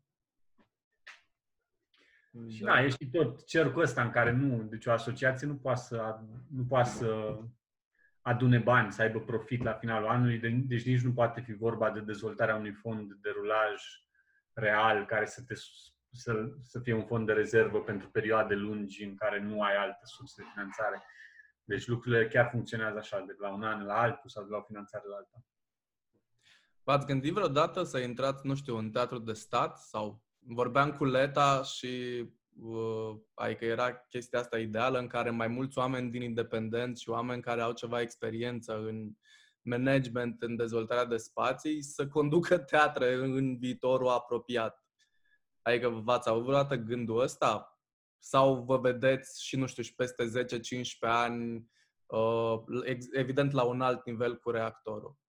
Și 2.47 2.63
da, 2.63 2.73
da 2.73 2.83
e 2.83 2.89
și 2.89 3.09
tot 3.11 3.45
cercul 3.45 3.81
ăsta 3.81 4.03
în 4.03 4.09
care 4.09 4.31
nu, 4.31 4.63
deci 4.63 4.85
o 4.85 4.91
asociație 4.91 5.47
nu 5.47 5.55
poate 5.55 5.79
să, 5.79 6.19
nu 6.49 6.65
poate 6.65 6.89
să 6.89 7.37
adune 8.21 8.57
bani, 8.57 8.91
să 8.91 9.01
aibă 9.01 9.19
profit 9.19 9.63
la 9.63 9.73
finalul 9.73 10.07
anului, 10.07 10.39
deci 10.67 10.85
nici 10.85 11.01
nu 11.01 11.13
poate 11.13 11.41
fi 11.41 11.53
vorba 11.53 11.91
de 11.91 11.99
dezvoltarea 11.99 12.55
unui 12.55 12.73
fond 12.73 13.13
de 13.13 13.29
rulaj 13.29 13.81
real 14.53 15.05
care 15.05 15.25
să 15.25 15.43
te 15.43 15.53
să, 16.11 16.51
să 16.61 16.79
fie 16.79 16.93
un 16.93 17.05
fond 17.05 17.25
de 17.25 17.33
rezervă 17.33 17.81
pentru 17.81 18.09
perioade 18.09 18.55
lungi 18.55 19.03
în 19.03 19.15
care 19.15 19.39
nu 19.39 19.61
ai 19.61 19.75
alte 19.75 20.01
surse 20.03 20.41
de 20.41 20.47
finanțare. 20.53 21.03
Deci 21.63 21.87
lucrurile 21.87 22.27
chiar 22.27 22.49
funcționează 22.51 22.97
așa, 22.97 23.19
de 23.19 23.35
la 23.39 23.53
un 23.53 23.63
an 23.63 23.85
la 23.85 24.01
altul 24.01 24.29
sau 24.29 24.43
de 24.43 24.49
la 24.49 24.57
o 24.57 24.61
finanțare 24.61 25.03
la 25.07 25.15
alta. 25.15 25.45
V-ați 26.83 27.05
gândit 27.05 27.33
vreodată 27.33 27.83
să 27.83 27.97
intrați, 27.97 28.47
nu 28.47 28.55
știu, 28.55 28.77
în 28.77 28.91
teatru 28.91 29.19
de 29.19 29.33
stat? 29.33 29.77
Sau 29.77 30.23
vorbeam 30.39 30.91
cu 30.91 31.05
Leta 31.05 31.63
și 31.63 32.23
uh, 32.59 33.19
adică 33.33 33.65
era 33.65 33.93
chestia 33.93 34.39
asta 34.39 34.59
ideală 34.59 34.99
în 34.99 35.07
care 35.07 35.29
mai 35.29 35.47
mulți 35.47 35.77
oameni 35.77 36.11
din 36.11 36.21
independenți 36.21 37.01
și 37.01 37.09
oameni 37.09 37.41
care 37.41 37.61
au 37.61 37.71
ceva 37.71 38.01
experiență 38.01 38.77
în 38.77 39.11
management, 39.61 40.41
în 40.41 40.55
dezvoltarea 40.55 41.05
de 41.05 41.17
spații, 41.17 41.83
să 41.83 42.07
conducă 42.07 42.57
teatre 42.57 43.13
în 43.13 43.57
viitorul 43.57 44.07
apropiat. 44.07 44.80
Adică 45.61 45.89
v-ați 45.89 46.29
avut 46.29 46.43
vreodată 46.43 46.75
gândul 46.75 47.19
ăsta? 47.21 47.79
Sau 48.19 48.63
vă 48.63 48.77
vedeți 48.77 49.45
și, 49.45 49.55
nu 49.55 49.65
știu, 49.65 49.83
și 49.83 49.95
peste 49.95 50.45
10-15 50.45 50.85
ani, 50.99 51.69
uh, 52.05 52.59
evident, 53.11 53.51
la 53.51 53.63
un 53.63 53.81
alt 53.81 54.05
nivel 54.05 54.37
cu 54.37 54.49
reactorul? 54.49 55.19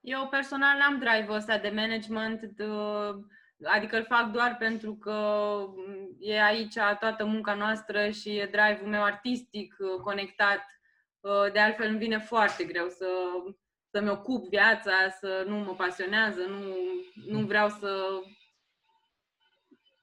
Eu 0.00 0.28
personal 0.28 0.80
am 0.80 0.98
drive-ul 0.98 1.36
ăsta 1.36 1.58
de 1.58 1.68
management, 1.68 2.40
de, 2.40 2.64
adică 3.62 3.96
îl 3.96 4.04
fac 4.04 4.30
doar 4.30 4.56
pentru 4.56 4.94
că 4.96 5.18
e 6.18 6.42
aici 6.42 6.74
toată 6.74 7.24
munca 7.24 7.54
noastră 7.54 8.10
și 8.10 8.36
e 8.36 8.46
drive-ul 8.46 8.88
meu 8.88 9.02
artistic 9.02 9.76
uh, 9.78 10.00
conectat. 10.00 10.60
Uh, 11.20 11.52
de 11.52 11.58
altfel 11.58 11.88
îmi 11.88 11.98
vine 11.98 12.18
foarte 12.18 12.64
greu 12.64 12.88
să, 12.88 13.06
să-mi 13.90 14.10
ocup 14.10 14.48
viața, 14.48 14.92
să 15.20 15.44
nu 15.46 15.56
mă 15.56 15.74
pasionează, 15.74 16.40
nu, 16.40 16.64
nu 17.26 17.46
vreau 17.46 17.68
să 17.68 18.20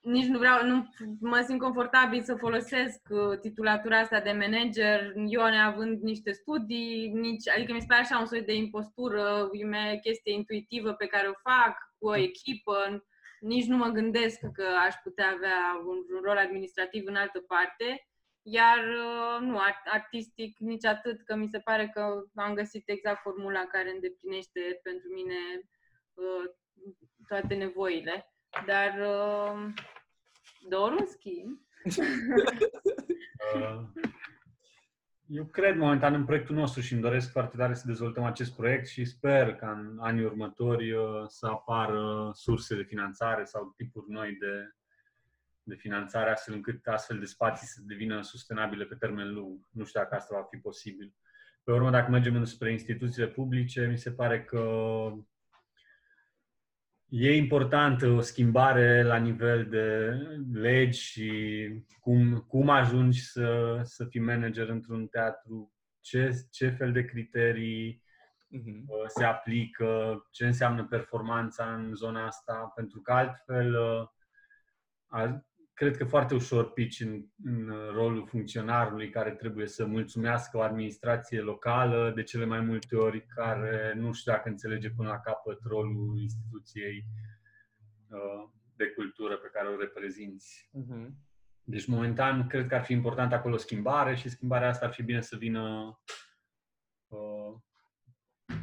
nici 0.01 0.25
nu 0.25 0.37
vreau, 0.37 0.65
nu 0.65 0.89
mă 1.19 1.41
simt 1.47 1.59
confortabil 1.59 2.21
să 2.21 2.35
folosesc 2.35 3.01
uh, 3.09 3.39
titulatura 3.39 3.99
asta 3.99 4.19
de 4.19 4.31
manager, 4.31 5.13
eu 5.27 5.43
neavând 5.43 6.01
niște 6.01 6.31
studii, 6.31 7.11
nici, 7.13 7.49
adică 7.49 7.73
mi 7.73 7.79
se 7.79 7.85
pare 7.87 8.01
așa 8.01 8.19
un 8.19 8.25
soi 8.25 8.43
de 8.43 8.53
impostură, 8.53 9.49
e 9.51 9.97
chestie 9.97 10.33
intuitivă 10.33 10.93
pe 10.93 11.05
care 11.05 11.27
o 11.27 11.49
fac 11.49 11.77
cu 11.97 12.07
o 12.07 12.15
echipă, 12.15 13.05
nici 13.39 13.65
nu 13.65 13.77
mă 13.77 13.87
gândesc 13.87 14.39
că 14.53 14.65
aș 14.85 14.95
putea 15.03 15.31
avea 15.31 15.81
un, 15.85 15.97
un 16.15 16.21
rol 16.23 16.37
administrativ 16.37 17.03
în 17.05 17.15
altă 17.15 17.39
parte, 17.39 18.07
iar 18.41 18.79
uh, 18.79 19.47
nu, 19.47 19.59
artistic 19.85 20.57
nici 20.59 20.85
atât, 20.85 21.21
că 21.21 21.35
mi 21.35 21.47
se 21.47 21.59
pare 21.59 21.89
că 21.93 22.01
am 22.35 22.53
găsit 22.53 22.89
exact 22.89 23.21
formula 23.21 23.65
care 23.65 23.91
îndeplinește 23.91 24.79
pentru 24.83 25.07
mine 25.13 25.39
uh, 26.13 26.45
toate 27.27 27.53
nevoile. 27.55 28.30
Dar 28.65 28.93
uh, 28.99 29.73
Doru, 30.69 30.95
în 30.99 31.07
schimb... 31.07 31.59
Uh, 33.55 33.81
eu 35.33 35.45
cred 35.45 35.75
momentan 35.75 36.13
în 36.13 36.25
proiectul 36.25 36.55
nostru 36.55 36.81
și 36.81 36.93
îmi 36.93 37.01
doresc 37.01 37.31
foarte 37.31 37.57
tare 37.57 37.73
să 37.73 37.83
dezvoltăm 37.85 38.23
acest 38.23 38.55
proiect 38.55 38.87
și 38.87 39.05
sper 39.05 39.55
ca 39.55 39.71
în 39.71 39.97
anii 39.99 40.23
următori 40.23 40.91
uh, 40.91 41.23
să 41.27 41.47
apară 41.47 42.31
surse 42.33 42.75
de 42.75 42.83
finanțare 42.83 43.43
sau 43.43 43.73
tipuri 43.77 44.05
noi 44.09 44.37
de, 44.39 44.75
de 45.63 45.75
finanțare, 45.75 46.31
astfel 46.31 46.53
încât 46.53 46.87
astfel 46.87 47.19
de 47.19 47.25
spații 47.25 47.67
să 47.67 47.81
devină 47.83 48.21
sustenabile 48.21 48.85
pe 48.85 48.95
termen 48.95 49.33
lung. 49.33 49.67
Nu 49.69 49.85
știu 49.85 49.99
dacă 49.99 50.15
asta 50.15 50.35
va 50.35 50.47
fi 50.49 50.57
posibil. 50.57 51.13
Pe 51.63 51.71
urmă, 51.71 51.89
dacă 51.89 52.11
mergem 52.11 52.43
spre 52.43 52.71
instituțiile 52.71 53.27
publice, 53.27 53.85
mi 53.85 53.97
se 53.97 54.11
pare 54.11 54.43
că 54.43 54.59
E 57.13 57.35
importantă 57.35 58.07
o 58.07 58.21
schimbare 58.21 59.03
la 59.03 59.17
nivel 59.17 59.65
de 59.69 60.15
legi 60.59 60.99
și 60.99 61.69
cum, 61.99 62.37
cum 62.37 62.69
ajungi 62.69 63.21
să, 63.21 63.79
să 63.83 64.05
fii 64.05 64.19
manager 64.21 64.69
într-un 64.69 65.07
teatru, 65.07 65.73
ce, 65.99 66.45
ce 66.51 66.69
fel 66.69 66.91
de 66.91 67.05
criterii 67.05 68.03
uh-huh. 68.57 69.07
se 69.07 69.23
aplică, 69.23 70.21
ce 70.31 70.45
înseamnă 70.45 70.85
performanța 70.85 71.73
în 71.73 71.93
zona 71.93 72.25
asta, 72.25 72.71
pentru 72.75 73.01
că 73.01 73.11
altfel 73.11 73.75
uh, 73.75 74.07
cred 75.81 75.97
că 75.97 76.05
foarte 76.05 76.33
ușor 76.33 76.73
pici 76.73 76.99
în, 76.99 77.25
în 77.43 77.73
rolul 77.93 78.27
funcționarului 78.27 79.09
care 79.09 79.31
trebuie 79.31 79.67
să 79.67 79.85
mulțumească 79.85 80.57
o 80.57 80.61
administrație 80.61 81.39
locală, 81.39 82.11
de 82.15 82.23
cele 82.23 82.45
mai 82.45 82.59
multe 82.59 82.95
ori 82.95 83.25
care 83.25 83.93
nu 83.95 84.13
știu 84.13 84.31
dacă 84.31 84.49
înțelege 84.49 84.89
până 84.89 85.09
la 85.09 85.19
capăt 85.19 85.59
rolul 85.63 86.19
instituției 86.19 87.05
uh, 88.07 88.49
de 88.75 88.85
cultură 88.85 89.37
pe 89.37 89.49
care 89.53 89.67
o 89.67 89.79
reprezinți. 89.79 90.69
Uh-huh. 90.69 91.09
Deci, 91.63 91.85
momentan, 91.85 92.47
cred 92.47 92.67
că 92.67 92.75
ar 92.75 92.83
fi 92.83 92.93
important 92.93 93.33
acolo 93.33 93.57
schimbare 93.57 94.15
și 94.15 94.29
schimbarea 94.29 94.69
asta 94.69 94.85
ar 94.85 94.93
fi 94.93 95.03
bine 95.03 95.21
să 95.21 95.35
vină 95.35 95.97
uh, 97.07 97.59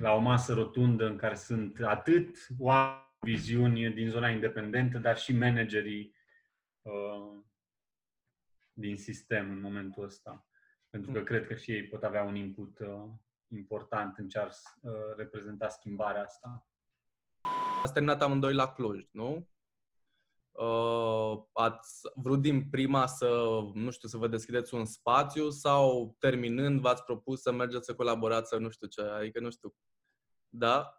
la 0.01 0.13
o 0.13 0.19
masă 0.19 0.55
rotundă 0.55 1.07
în 1.07 1.17
care 1.17 1.35
sunt 1.35 1.81
atât 1.83 2.47
oameni 2.59 3.07
viziuni 3.21 3.91
din 3.91 4.09
zona 4.09 4.29
independentă, 4.29 4.99
dar 4.99 5.17
și 5.17 5.37
managerii 5.37 6.13
Uh, 6.13 6.18
din 8.73 8.97
sistem 8.97 9.51
în 9.51 9.61
momentul 9.61 10.05
ăsta. 10.05 10.47
Pentru 10.91 11.13
că 11.13 11.19
mm. 11.19 11.25
cred 11.25 11.47
că 11.47 11.55
și 11.55 11.71
ei 11.71 11.87
pot 11.87 12.03
avea 12.03 12.23
un 12.23 12.35
input 12.35 12.79
uh, 12.79 13.11
important 13.49 14.19
în 14.19 14.29
ce 14.29 14.39
ar 14.39 14.49
uh, 14.81 14.93
reprezenta 15.17 15.69
schimbarea 15.69 16.23
asta. 16.23 16.67
Ați 17.83 17.93
terminat 17.93 18.23
amândoi 18.23 18.55
la 18.55 18.73
Cluj, 18.73 19.09
nu? 19.11 19.49
Uh, 20.51 21.45
ați 21.53 22.01
vrut 22.15 22.41
din 22.41 22.71
prima 22.71 23.07
să, 23.07 23.61
nu 23.75 23.91
știu, 23.91 24.09
să 24.09 24.17
vă 24.17 24.29
deschideți 24.29 24.75
un 24.75 24.85
spațiu 24.85 25.51
sau 25.51 26.17
terminând 26.19 26.81
v-ați 26.81 27.05
propus 27.05 27.43
să 27.43 27.53
mergeți 27.53 27.85
să 27.85 27.95
colaborați 27.95 28.49
să 28.49 28.57
nu 28.57 28.71
știu 28.71 28.87
ce, 28.87 29.01
adică 29.01 29.41
nu 29.41 29.51
știu. 29.51 29.75
Da? 30.49 30.98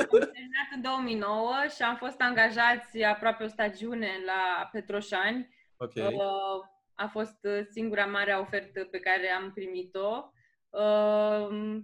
Am 0.00 0.06
terminat 0.08 0.68
în 0.74 0.82
2009 0.82 1.52
și 1.74 1.82
am 1.82 1.96
fost 1.96 2.20
angajați 2.20 3.02
aproape 3.02 3.44
o 3.44 3.48
stagiune 3.48 4.10
la 4.26 4.68
Petroșani. 4.72 5.48
Ok. 5.76 5.94
Uh, 5.94 6.64
a 6.94 7.06
fost 7.06 7.38
uh, 7.42 7.66
singura 7.70 8.06
mare 8.06 8.32
ofertă 8.32 8.84
pe 8.84 8.98
care 8.98 9.28
am 9.28 9.52
primit-o. 9.52 10.30
Uh, 10.68 11.78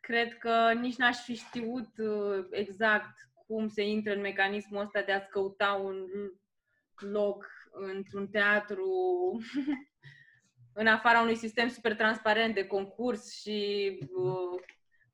cred 0.00 0.38
că 0.38 0.72
nici 0.80 0.96
n-aș 0.96 1.16
fi 1.16 1.34
știut 1.34 1.98
uh, 1.98 2.46
exact 2.50 3.14
cum 3.46 3.68
se 3.68 3.82
intră 3.82 4.12
în 4.12 4.20
mecanismul 4.20 4.82
ăsta 4.82 5.02
de 5.02 5.12
a-ți 5.12 5.28
căuta 5.28 5.72
un 5.72 6.06
loc 6.96 7.46
într-un 7.72 8.28
teatru 8.28 8.90
în 10.80 10.86
afara 10.86 11.20
unui 11.20 11.36
sistem 11.36 11.68
super 11.68 11.96
transparent 11.96 12.54
de 12.54 12.66
concurs 12.66 13.40
și 13.40 13.98
uh, 14.16 14.60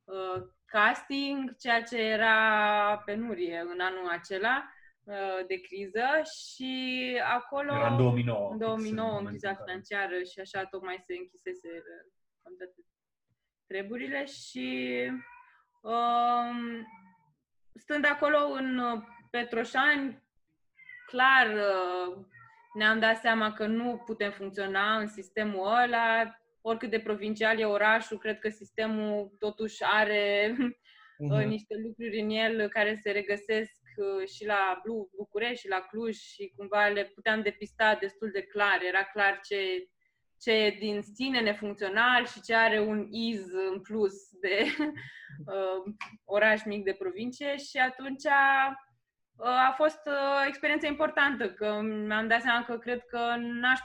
uh, 0.05 0.43
casting, 0.69 1.57
ceea 1.57 1.83
ce 1.83 1.99
era 1.99 3.03
penurie 3.05 3.59
în 3.73 3.81
anul 3.81 4.09
acela 4.09 4.73
uh, 5.05 5.47
de 5.47 5.61
criză 5.61 6.07
și 6.39 6.73
acolo... 7.37 7.75
Era 7.75 7.91
în 7.91 7.97
2009. 7.97 8.51
În 8.51 8.59
fix 8.59 8.65
2009, 8.65 9.09
în 9.09 9.15
momentul 9.15 9.31
criza 9.31 9.49
în 9.49 9.55
care- 9.55 9.71
financiară 9.71 10.23
și 10.23 10.41
așa 10.41 10.65
tocmai 10.65 11.03
se 11.07 11.15
închisese 11.15 11.69
uh, 11.69 12.13
cam 12.43 12.55
toate 12.57 12.81
treburile 13.67 14.25
și 14.25 14.69
um, 15.81 16.87
stând 17.75 18.07
acolo 18.07 18.39
în 18.39 18.79
uh, 18.79 19.03
Petroșani, 19.31 20.23
clar 21.07 21.47
uh, 21.47 22.25
ne-am 22.75 22.99
dat 22.99 23.17
seama 23.17 23.53
că 23.53 23.67
nu 23.67 24.03
putem 24.05 24.31
funcționa 24.31 24.99
în 24.99 25.07
sistemul 25.07 25.67
ăla, 25.83 26.38
oricât 26.61 26.91
de 26.91 27.01
provincial 27.01 27.59
e 27.59 27.65
orașul, 27.65 28.19
cred 28.19 28.39
că 28.39 28.49
sistemul 28.49 29.35
totuși 29.39 29.85
are 29.85 30.55
uh, 30.59 30.67
Mhm. 31.21 31.49
niște 31.49 31.75
lucruri 31.87 32.21
în 32.21 32.31
el 32.31 32.69
care 32.69 32.95
se 33.03 33.11
regăsesc 33.11 33.81
uh, 33.97 34.29
și 34.29 34.47
la 34.47 34.81
Blu- 34.85 35.11
București 35.17 35.61
și 35.61 35.69
la 35.69 35.81
Cluj 35.81 36.17
și 36.17 36.53
cumva 36.57 36.87
le 36.87 37.05
puteam 37.05 37.43
depista 37.43 37.97
destul 38.01 38.31
de 38.33 38.43
clar. 38.43 38.79
Era 38.89 39.03
clar 39.05 39.41
ce, 39.49 39.59
ce 40.41 40.53
e 40.53 40.71
din 40.71 41.03
sine 41.15 41.41
nefuncțional 41.41 42.27
și 42.27 42.41
ce 42.41 42.55
are 42.55 42.81
un 42.81 43.07
iz 43.11 43.53
în 43.71 43.81
plus 43.81 44.15
de 44.41 44.65
uh, 45.53 45.95
oraș 46.25 46.65
mic 46.65 46.85
de 46.85 46.93
provincie 46.99 47.57
și 47.57 47.79
atunci 47.79 48.27
a, 48.27 48.75
a 49.69 49.73
fost 49.77 50.01
uh, 50.07 50.43
o 50.45 50.47
experiență 50.47 50.87
importantă, 50.87 51.51
că 51.53 51.81
mi-am 51.83 52.29
dat 52.29 52.41
seama 52.41 52.65
că 52.65 52.79
cred 52.79 53.05
că, 53.05 53.35
n-aș, 53.39 53.79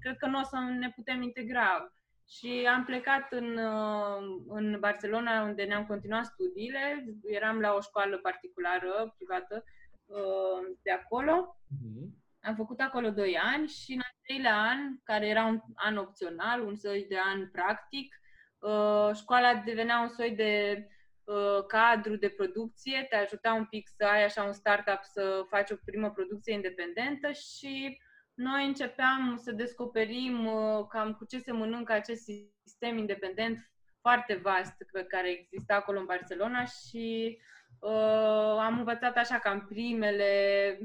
cred 0.00 0.16
că 0.16 0.26
nu 0.26 0.38
o 0.38 0.42
să 0.42 0.56
ne 0.78 0.90
putem 0.94 1.22
integra. 1.22 1.92
Și 2.30 2.68
am 2.74 2.84
plecat 2.84 3.32
în, 3.32 3.56
uh, 3.56 4.42
în 4.48 4.76
Barcelona, 4.80 5.42
unde 5.42 5.64
ne-am 5.64 5.86
continuat 5.86 6.24
studiile. 6.24 7.04
Eram 7.22 7.60
la 7.60 7.74
o 7.74 7.80
școală 7.80 8.18
particulară, 8.18 9.14
privată, 9.16 9.64
uh, 10.06 10.76
de 10.82 10.90
acolo. 10.90 11.56
Mhm. 11.82 12.16
Am 12.40 12.54
făcut 12.54 12.80
acolo 12.80 13.10
2 13.10 13.38
ani 13.38 13.68
și 13.68 13.92
în 13.92 14.00
al 14.00 14.16
treilea 14.22 14.60
an, 14.60 14.78
care 15.04 15.26
era 15.26 15.44
un 15.44 15.60
an 15.74 15.96
opțional, 15.96 16.62
un 16.62 16.76
soi 16.76 17.06
de 17.08 17.18
an 17.24 17.50
practic, 17.50 18.14
uh, 18.58 19.10
școala 19.14 19.54
devenea 19.54 20.00
un 20.00 20.08
soi 20.08 20.30
de 20.30 20.86
uh, 21.24 21.64
cadru 21.66 22.16
de 22.16 22.28
producție, 22.28 23.06
te 23.08 23.16
ajuta 23.16 23.52
un 23.52 23.64
pic 23.64 23.88
să 23.96 24.04
ai 24.04 24.24
așa 24.24 24.42
un 24.42 24.52
startup, 24.52 25.00
să 25.02 25.46
faci 25.48 25.70
o 25.70 25.76
primă 25.84 26.10
producție 26.10 26.52
independentă 26.52 27.32
și 27.32 28.00
noi 28.38 28.66
începeam 28.66 29.36
să 29.36 29.52
descoperim 29.52 30.46
uh, 30.46 30.86
cam 30.88 31.14
cu 31.14 31.24
ce 31.24 31.38
se 31.38 31.52
mănâncă 31.52 31.92
acest 31.92 32.22
sistem 32.64 32.96
independent 32.96 33.70
foarte 34.00 34.34
vast 34.34 34.74
pe 34.92 35.04
care 35.04 35.30
exista 35.30 35.74
acolo 35.74 35.98
în 35.98 36.04
Barcelona 36.04 36.64
și 36.64 37.38
uh, 37.80 38.56
am 38.60 38.78
învățat 38.78 39.16
așa 39.16 39.38
cam 39.38 39.66
primele 39.66 40.78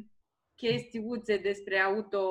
chestiuțe 0.55 1.37
despre 1.37 1.79
auto 1.79 2.27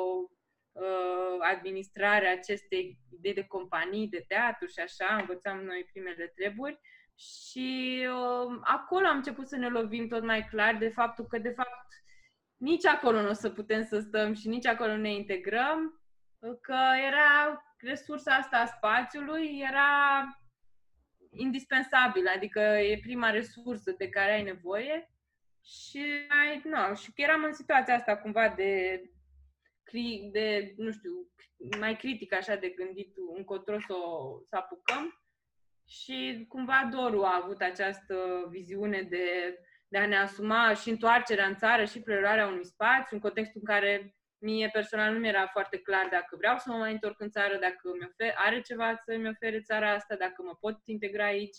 uh, 0.72 1.36
administrarea 1.40 2.32
acestei 2.32 2.98
idei 3.10 3.34
de 3.34 3.46
companii, 3.46 4.08
de 4.08 4.24
teatru 4.28 4.66
și 4.66 4.80
așa, 4.80 5.16
învățam 5.16 5.58
noi 5.58 5.88
primele 5.92 6.32
treburi 6.34 6.80
și 7.14 8.00
uh, 8.08 8.58
acolo 8.62 9.06
am 9.06 9.16
început 9.16 9.48
să 9.48 9.56
ne 9.56 9.68
lovim 9.68 10.08
tot 10.08 10.22
mai 10.22 10.46
clar 10.50 10.76
de 10.76 10.88
faptul 10.88 11.26
că, 11.26 11.38
de 11.38 11.50
fapt, 11.50 11.86
nici 12.62 12.86
acolo 12.86 13.20
nu 13.20 13.28
o 13.28 13.32
să 13.32 13.50
putem 13.50 13.84
să 13.84 13.98
stăm 13.98 14.34
și 14.34 14.48
nici 14.48 14.66
acolo 14.66 14.90
nu 14.96 15.00
ne 15.00 15.12
integrăm, 15.14 16.00
că 16.60 16.78
era 17.06 17.62
resursa 17.76 18.34
asta 18.34 18.56
a 18.56 18.66
spațiului, 18.66 19.60
era 19.70 20.22
indispensabilă, 21.30 22.30
adică 22.34 22.60
e 22.60 22.98
prima 23.02 23.30
resursă 23.30 23.94
de 23.98 24.08
care 24.08 24.32
ai 24.32 24.42
nevoie 24.42 25.10
și 25.64 26.04
mai, 26.28 26.62
nu, 26.64 26.94
și 26.94 27.12
că 27.12 27.20
eram 27.22 27.44
în 27.44 27.52
situația 27.52 27.94
asta 27.94 28.16
cumva 28.16 28.48
de, 28.48 29.02
cri- 29.82 30.30
de 30.32 30.74
nu 30.76 30.90
știu, 30.90 31.12
mai 31.78 31.96
critic 31.96 32.32
așa 32.32 32.56
de 32.56 32.68
gândit 32.68 33.14
încotro 33.36 33.78
să, 33.78 33.92
o, 33.92 34.38
să 34.48 34.56
apucăm. 34.56 35.16
Și 35.86 36.44
cumva 36.48 36.88
Doru 36.92 37.22
a 37.22 37.40
avut 37.42 37.60
această 37.60 38.46
viziune 38.50 39.02
de, 39.02 39.56
de 39.92 39.98
a 39.98 40.06
ne 40.06 40.16
asuma 40.16 40.74
și 40.74 40.90
întoarcerea 40.90 41.46
în 41.46 41.56
țară 41.56 41.84
și 41.84 42.00
preluarea 42.00 42.46
unui 42.46 42.64
spațiu, 42.64 43.16
în 43.16 43.20
contextul 43.20 43.60
în 43.64 43.74
care 43.74 44.16
mie 44.38 44.68
personal 44.68 45.12
nu 45.12 45.18
mi 45.18 45.28
era 45.28 45.46
foarte 45.46 45.78
clar 45.78 46.08
dacă 46.10 46.36
vreau 46.36 46.58
să 46.58 46.70
mă 46.70 46.76
mai 46.76 46.92
întorc 46.92 47.20
în 47.20 47.30
țară, 47.30 47.58
dacă 47.58 47.90
mi 47.98 48.06
ofer, 48.06 48.34
are 48.36 48.60
ceva 48.60 48.94
să-mi 49.04 49.28
ofere 49.28 49.60
țara 49.60 49.92
asta, 49.92 50.16
dacă 50.16 50.42
mă 50.42 50.54
pot 50.54 50.80
integra 50.84 51.24
aici. 51.24 51.56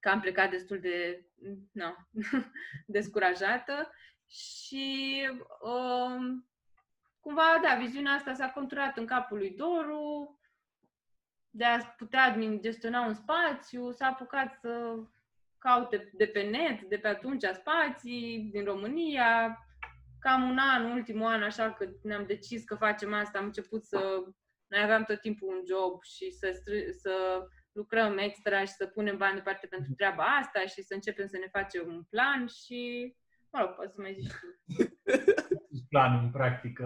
Că 0.00 0.08
am 0.08 0.20
plecat 0.20 0.50
destul 0.50 0.80
de 0.80 1.26
no, 1.72 1.94
descurajată 2.96 3.92
și 4.26 5.20
um, 5.60 6.48
cumva, 7.20 7.60
da, 7.62 7.74
viziunea 7.74 8.12
asta 8.12 8.34
s-a 8.34 8.50
conturat 8.50 8.96
în 8.96 9.06
capul 9.06 9.38
lui 9.38 9.50
Doru, 9.50 10.38
de 11.50 11.64
a 11.64 11.78
putea 11.84 12.34
admin- 12.34 12.60
gestiona 12.60 13.06
un 13.06 13.14
spațiu, 13.14 13.92
s-a 13.92 14.06
apucat 14.06 14.54
să 14.60 14.96
caute 15.64 16.10
de 16.12 16.26
pe 16.26 16.42
net, 16.42 16.82
de 16.82 16.96
pe 16.96 17.08
atunci, 17.08 17.44
spații 17.52 18.48
din 18.52 18.64
România. 18.64 19.58
Cam 20.18 20.50
un 20.50 20.58
an, 20.58 20.90
ultimul 20.90 21.26
an, 21.26 21.42
așa 21.42 21.72
că 21.72 21.88
ne-am 22.02 22.24
decis 22.26 22.64
că 22.64 22.74
facem 22.74 23.12
asta, 23.12 23.38
am 23.38 23.44
început 23.44 23.84
să... 23.84 23.98
Noi 24.66 24.82
aveam 24.82 25.04
tot 25.04 25.20
timpul 25.20 25.48
un 25.48 25.62
job 25.68 26.02
și 26.02 26.30
să, 26.30 26.50
stră- 26.50 26.90
să 26.90 27.46
lucrăm 27.72 28.18
extra 28.18 28.60
și 28.60 28.72
să 28.72 28.86
punem 28.86 29.16
bani 29.16 29.32
deoparte 29.32 29.66
pentru 29.66 29.92
treaba 29.92 30.22
asta 30.22 30.60
și 30.60 30.82
să 30.82 30.94
începem 30.94 31.26
să 31.26 31.38
ne 31.38 31.48
facem 31.52 31.86
un 31.86 32.02
plan 32.10 32.46
și, 32.46 33.12
mă 33.52 33.60
rog, 33.60 33.74
poți 33.74 33.94
să 33.94 34.00
mai 34.00 34.16
zici 34.18 34.32
tu. 34.32 34.46
planul 35.92 36.24
în 36.24 36.30
practică. 36.30 36.84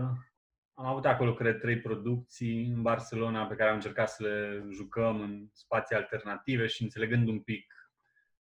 Am 0.75 0.87
avut 0.87 1.05
acolo, 1.05 1.35
cred, 1.35 1.61
trei 1.61 1.81
producții 1.81 2.67
în 2.67 2.83
Barcelona 2.83 3.47
pe 3.47 3.55
care 3.55 3.69
am 3.69 3.75
încercat 3.75 4.11
să 4.11 4.23
le 4.23 4.67
jucăm 4.73 5.21
în 5.21 5.49
spații 5.53 5.97
alternative 5.97 6.67
și 6.67 6.83
înțelegând 6.83 7.29
un 7.29 7.41
pic 7.41 7.78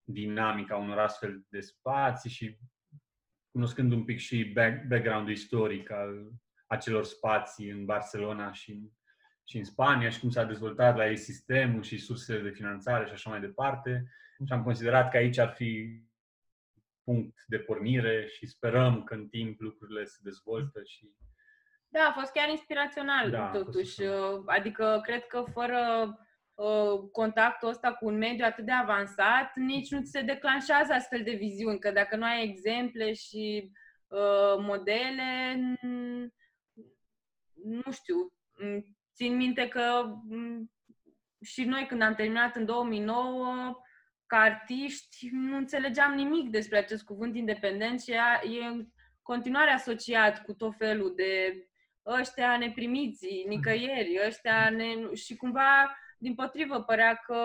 dinamica 0.04 0.76
unor 0.76 0.98
astfel 0.98 1.44
de 1.48 1.60
spații 1.60 2.30
și 2.30 2.58
cunoscând 3.50 3.92
un 3.92 4.04
pic 4.04 4.18
și 4.18 4.52
back- 4.52 4.86
background-ul 4.88 5.32
istoric 5.32 5.90
al 5.90 6.30
acelor 6.66 7.04
spații 7.04 7.68
în 7.70 7.84
Barcelona 7.84 8.52
și 8.52 8.70
în, 8.70 8.88
și 9.44 9.56
în 9.56 9.64
Spania 9.64 10.08
și 10.08 10.20
cum 10.20 10.30
s-a 10.30 10.44
dezvoltat 10.44 10.96
la 10.96 11.08
ei 11.08 11.16
sistemul 11.16 11.82
și 11.82 11.98
sursele 11.98 12.42
de 12.42 12.50
finanțare 12.50 13.06
și 13.06 13.12
așa 13.12 13.30
mai 13.30 13.40
departe. 13.40 14.08
Și 14.46 14.52
am 14.52 14.62
considerat 14.62 15.10
că 15.10 15.16
aici 15.16 15.38
ar 15.38 15.52
fi 15.54 16.02
punct 17.04 17.44
de 17.46 17.58
pornire 17.58 18.26
și 18.26 18.46
sperăm 18.46 19.04
că 19.04 19.14
în 19.14 19.28
timp 19.28 19.60
lucrurile 19.60 20.04
se 20.04 20.18
dezvoltă 20.22 20.82
și 20.84 21.12
Da, 21.88 22.00
a 22.00 22.12
fost 22.20 22.32
chiar 22.32 22.48
inspirațional, 22.48 23.30
Da, 23.30 23.48
a 23.48 23.52
fost 23.52 23.64
totuși. 23.64 24.02
așa. 24.02 24.12
Uh, 24.26 24.42
Adică, 24.46 25.00
cred 25.02 25.26
că 25.26 25.44
fără 25.52 26.06
uh, 26.08 26.23
contactul 27.12 27.68
ăsta 27.68 27.92
cu 27.92 28.06
un 28.06 28.16
mediu 28.16 28.44
atât 28.44 28.64
de 28.64 28.72
avansat, 28.72 29.52
nici 29.54 29.90
nu 29.90 30.00
ți 30.00 30.10
se 30.10 30.20
declanșează 30.22 30.92
astfel 30.92 31.22
de 31.22 31.32
viziuni, 31.32 31.78
că 31.78 31.90
dacă 31.90 32.16
nu 32.16 32.24
ai 32.24 32.42
exemple 32.44 33.12
și 33.12 33.70
uh, 34.06 34.56
modele, 34.58 35.54
n- 35.54 36.28
nu 37.64 37.92
știu, 37.92 38.14
m, 38.52 38.96
țin 39.14 39.36
minte 39.36 39.68
că 39.68 40.04
m, 40.28 40.70
și 41.42 41.64
noi 41.64 41.86
când 41.86 42.02
am 42.02 42.14
terminat 42.14 42.56
în 42.56 42.64
2009, 42.64 43.76
ca 44.26 44.36
artiști, 44.36 45.28
nu 45.32 45.56
înțelegeam 45.56 46.14
nimic 46.14 46.50
despre 46.50 46.78
acest 46.78 47.04
cuvânt 47.04 47.36
independent 47.36 48.00
și 48.02 48.12
ea- 48.12 48.42
e 48.50 48.64
în 48.64 48.86
continuare 49.22 49.70
asociat 49.70 50.44
cu 50.44 50.52
tot 50.54 50.74
felul 50.76 51.12
de 51.14 51.64
ăștia 52.06 52.56
neprimiți, 52.58 53.26
nicăieri, 53.46 54.20
ăștia 54.26 54.70
ne... 54.70 55.14
și 55.14 55.36
cumva, 55.36 55.96
din 56.24 56.34
potrivă, 56.34 56.82
părea 56.82 57.14
că 57.26 57.38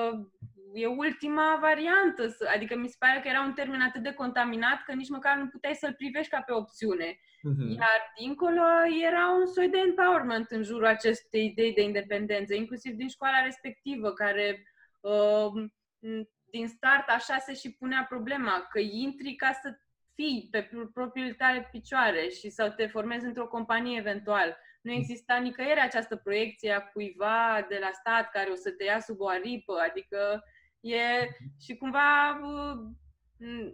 e 0.73 0.85
ultima 0.87 1.57
variantă, 1.61 2.27
să- 2.27 2.49
adică 2.55 2.75
mi 2.77 2.87
se 2.87 2.95
pare 2.99 3.19
că 3.21 3.27
era 3.27 3.41
un 3.41 3.53
termen 3.53 3.81
atât 3.81 4.03
de 4.03 4.13
contaminat 4.13 4.83
că 4.85 4.93
nici 4.93 5.09
măcar 5.09 5.37
nu 5.37 5.47
puteai 5.47 5.75
să-l 5.75 5.93
privești 5.93 6.31
ca 6.31 6.41
pe 6.45 6.53
opțiune. 6.53 7.19
Mhm. 7.41 7.69
Iar 7.79 7.99
dincolo 8.19 8.61
era 9.09 9.25
un 9.39 9.47
soi 9.47 9.69
de 9.69 9.77
empowerment 9.87 10.49
în 10.51 10.63
jurul 10.63 10.85
acestei 10.85 11.45
idei 11.45 11.73
de 11.73 11.81
independență, 11.81 12.53
inclusiv 12.53 12.93
din 12.95 13.07
școala 13.09 13.43
respectivă, 13.43 14.13
care 14.13 14.63
uh, 14.99 15.47
m- 15.59 16.23
din 16.51 16.67
start 16.67 17.07
așa 17.09 17.37
se 17.37 17.53
și 17.53 17.75
punea 17.79 18.05
problema, 18.09 18.67
că 18.71 18.79
intri 18.79 19.35
ca 19.35 19.51
să 19.61 19.69
fii 20.15 20.47
pe 20.51 20.69
propriile 20.93 21.33
tale 21.33 21.67
picioare 21.71 22.27
și 22.29 22.49
să 22.49 22.73
te 22.75 22.87
formezi 22.87 23.25
într-o 23.25 23.47
companie 23.47 23.97
eventual. 23.97 24.57
Nu 24.81 24.91
exista 24.91 25.37
nicăieri 25.37 25.79
această 25.79 26.15
proiecție 26.15 26.71
a 26.71 26.81
cuiva 26.81 27.65
de 27.69 27.77
la 27.81 27.89
stat 27.91 28.31
care 28.31 28.49
o 28.49 28.55
să 28.55 28.71
te 28.71 28.83
ia 28.83 28.99
sub 28.99 29.19
o 29.19 29.27
aripă, 29.27 29.73
adică 29.89 30.43
e 30.79 31.27
și 31.59 31.75
cumva 31.75 32.39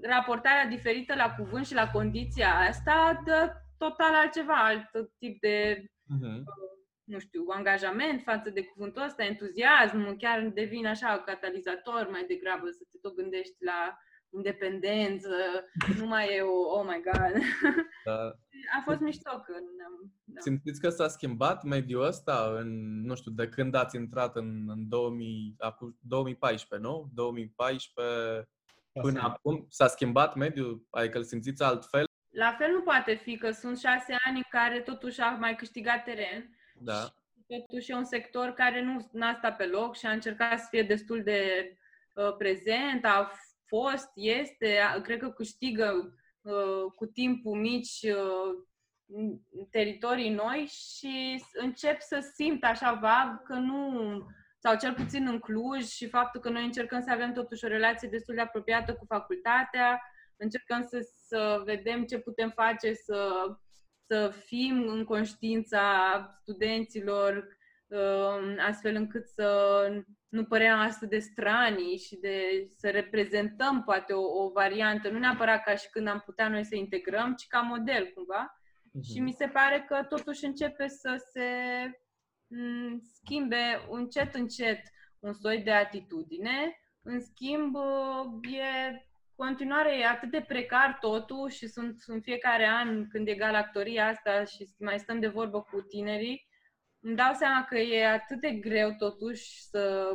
raportarea 0.02 0.66
diferită 0.66 1.16
la 1.16 1.36
cuvânt 1.36 1.66
și 1.66 1.74
la 1.74 1.92
condiția 1.92 2.56
asta 2.56 3.22
dă 3.26 3.52
total 3.78 4.14
altceva, 4.14 4.66
alt 4.66 4.90
tip 5.20 5.40
de 5.40 5.86
uh-huh 5.86 6.44
nu 7.06 7.20
știu, 7.20 7.46
angajament 7.48 8.22
față 8.22 8.50
de 8.50 8.64
cuvântul 8.64 9.02
ăsta, 9.02 9.24
entuziasm, 9.24 10.18
chiar 10.18 10.42
devine 10.48 10.90
așa 10.90 11.22
catalizator 11.26 12.08
mai 12.12 12.26
degrabă 12.28 12.70
să 12.70 12.84
te 12.92 12.98
tot 13.02 13.16
gândești 13.16 13.56
la 13.60 13.98
independență, 14.36 15.30
nu 16.00 16.06
mai 16.06 16.36
e 16.36 16.42
o, 16.42 16.80
oh 16.80 16.86
my 16.88 17.02
god. 17.04 17.42
Da. 18.06 18.20
A 18.78 18.82
fost 18.86 19.00
mișto 19.00 19.30
că 19.30 19.52
ne-am... 19.78 20.14
Da. 20.24 20.42
Simțiți 20.42 20.82
că 20.82 20.90
s-a 20.90 21.08
schimbat 21.08 21.64
mediul 21.64 22.06
ăsta 22.06 22.56
în, 22.58 23.02
nu 23.02 23.16
știu, 23.16 23.32
de 23.32 23.48
când 23.48 23.76
ați 23.76 23.96
intrat 23.96 24.36
în, 24.36 24.64
în 24.68 24.90
2000, 24.90 25.56
acum, 25.58 25.98
2014, 26.02 26.88
nu? 26.88 27.10
2014 27.14 28.50
până 29.02 29.20
acum 29.22 29.66
s-a 29.70 29.88
schimbat 29.88 30.36
mediul? 30.36 30.88
Adică 30.90 31.18
îl 31.18 31.24
simțiți 31.24 31.64
altfel? 31.64 32.06
La 32.30 32.56
fel 32.58 32.72
nu 32.72 32.82
poate 32.82 33.14
fi, 33.14 33.38
că 33.38 33.52
sunt 33.52 33.80
șase 33.80 34.16
ani 34.26 34.38
în 34.38 34.46
care 34.50 34.80
totuși 34.80 35.22
a 35.22 35.30
mai 35.30 35.56
câștigat 35.56 36.04
teren 36.04 36.56
da. 36.80 37.14
Totuși 37.48 37.92
e 37.92 37.96
un 37.96 38.04
sector 38.04 38.50
care 38.50 38.82
nu 38.82 39.24
a 39.26 39.36
stat 39.38 39.56
pe 39.56 39.66
loc 39.66 39.96
și 39.96 40.06
a 40.06 40.12
încercat 40.12 40.60
să 40.60 40.68
fie 40.70 40.84
destul 40.84 41.24
de 41.24 41.72
uh, 42.14 42.36
prezent, 42.38 43.06
a 43.06 43.32
fost, 43.68 44.12
este, 44.16 44.78
a, 44.78 45.02
cred 45.02 45.20
că 45.20 45.30
câștigă 45.30 46.14
uh, 46.42 46.92
cu 46.96 47.06
timpul 47.06 47.60
mici 47.60 48.02
uh, 48.02 48.66
teritorii 49.70 50.30
noi 50.30 50.66
și 50.66 51.44
încep 51.54 52.02
să 52.02 52.32
simt 52.34 52.64
așa 52.64 52.94
vag 52.94 53.44
că 53.44 53.54
nu, 53.54 54.02
sau 54.60 54.78
cel 54.78 54.94
puțin 54.94 55.28
în 55.28 55.40
Cluj 55.40 55.86
și 55.86 56.08
faptul 56.08 56.42
că 56.42 56.50
noi 56.50 56.64
încercăm 56.64 57.02
să 57.02 57.12
avem 57.12 57.34
totuși 57.34 57.66
o 57.66 57.68
relație 57.68 58.10
destul 58.10 58.36
de 58.36 58.42
apropiată 58.42 58.94
cu 58.94 59.06
facultatea, 59.06 60.02
încercăm 60.38 60.88
să, 60.88 61.00
să 61.28 61.62
vedem 61.66 62.06
ce 62.06 62.20
putem 62.20 62.50
face 62.50 62.94
să 62.94 63.32
să 64.08 64.34
fim 64.46 64.88
în 64.88 65.04
conștiința 65.04 65.84
studenților, 66.42 67.34
um, 67.36 67.55
astfel 68.60 68.96
încât 68.96 69.28
să 69.28 69.48
nu 70.30 70.46
păream 70.46 70.80
astfel 70.80 71.08
de 71.08 71.20
stranii 71.20 71.98
și 71.98 72.16
de 72.16 72.68
să 72.78 72.90
reprezentăm 72.90 73.84
poate 73.84 74.14
o, 74.14 74.44
o 74.44 74.50
variantă, 74.50 75.10
nu 75.10 75.20
neapărat 75.20 75.64
ca 75.64 75.76
și 75.76 75.90
când 75.90 76.08
am 76.08 76.22
putea 76.26 76.48
noi 76.48 76.66
să 76.66 76.76
integrăm, 76.76 77.34
ci 77.34 77.48
ca 77.48 77.60
model 77.60 78.12
cumva. 78.16 78.60
Uh-huh. 78.60 79.14
Și 79.14 79.20
mi 79.20 79.32
se 79.32 79.48
pare 79.48 79.86
că 79.88 80.04
totuși 80.10 80.46
începe 80.46 80.88
să 80.88 81.24
se 81.32 81.50
mm, 82.48 83.02
schimbe 83.14 83.86
încet 83.90 84.36
încet 84.36 84.80
un 85.20 85.34
soi 85.34 85.62
de 85.62 85.72
atitudine. 85.72 86.80
În 87.02 87.22
schimb, 87.22 87.76
e 88.42 89.06
continuare 89.36 90.00
e 90.00 90.06
atât 90.06 90.32
de 90.32 90.42
precar 90.48 90.98
totul 91.02 91.50
și 91.50 91.68
sunt 91.68 92.04
în 92.06 92.22
fiecare 92.22 92.68
an 92.68 93.08
când 93.08 93.28
e 93.28 93.34
galactoria 93.34 94.08
asta 94.08 94.44
și 94.44 94.70
mai 94.80 95.00
stăm 95.00 95.20
de 95.20 95.28
vorbă 95.28 95.62
cu 95.62 95.82
tinerii, 95.82 96.48
îmi 97.06 97.16
dau 97.16 97.34
seama 97.34 97.66
că 97.70 97.78
e 97.78 98.08
atât 98.08 98.40
de 98.40 98.52
greu 98.52 98.96
totuși 98.98 99.62
să, 99.70 100.14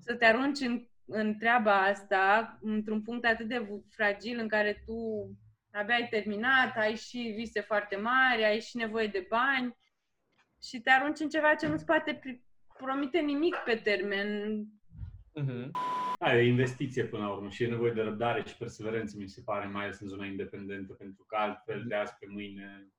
să 0.00 0.14
te 0.14 0.24
arunci 0.24 0.60
în, 0.60 0.86
în 1.04 1.38
treaba 1.38 1.82
asta 1.82 2.58
într-un 2.60 3.02
punct 3.02 3.24
atât 3.24 3.48
de 3.48 3.68
fragil 3.88 4.38
în 4.38 4.48
care 4.48 4.82
tu 4.86 5.30
abia 5.70 5.94
ai 5.94 6.08
terminat, 6.10 6.76
ai 6.76 6.96
și 6.96 7.32
vise 7.36 7.60
foarte 7.60 7.96
mari, 7.96 8.44
ai 8.44 8.60
și 8.60 8.76
nevoie 8.76 9.06
de 9.06 9.26
bani 9.28 9.76
și 10.62 10.80
te 10.80 10.90
arunci 10.90 11.20
în 11.20 11.28
ceva 11.28 11.54
ce 11.54 11.66
nu-ți 11.66 11.84
poate 11.84 12.20
promite 12.78 13.18
nimic 13.18 13.54
pe 13.54 13.74
termen. 13.74 14.60
Uh-huh. 15.40 15.70
Da, 16.18 16.36
e 16.36 16.40
o 16.40 16.44
investiție 16.44 17.04
până 17.04 17.22
la 17.22 17.32
urmă 17.32 17.48
și 17.48 17.62
e 17.62 17.68
nevoie 17.68 17.92
de 17.92 18.02
răbdare 18.02 18.42
și 18.46 18.56
perseverență, 18.56 19.16
mi 19.18 19.28
se 19.28 19.42
pare, 19.44 19.66
mai 19.66 19.84
ales 19.84 20.00
în 20.00 20.08
zona 20.08 20.26
independentă, 20.26 20.92
pentru 20.92 21.24
că 21.24 21.36
altfel 21.36 21.84
de 21.86 21.94
azi 21.94 22.14
pe 22.18 22.26
mâine 22.28 22.86
uh, 22.86 22.93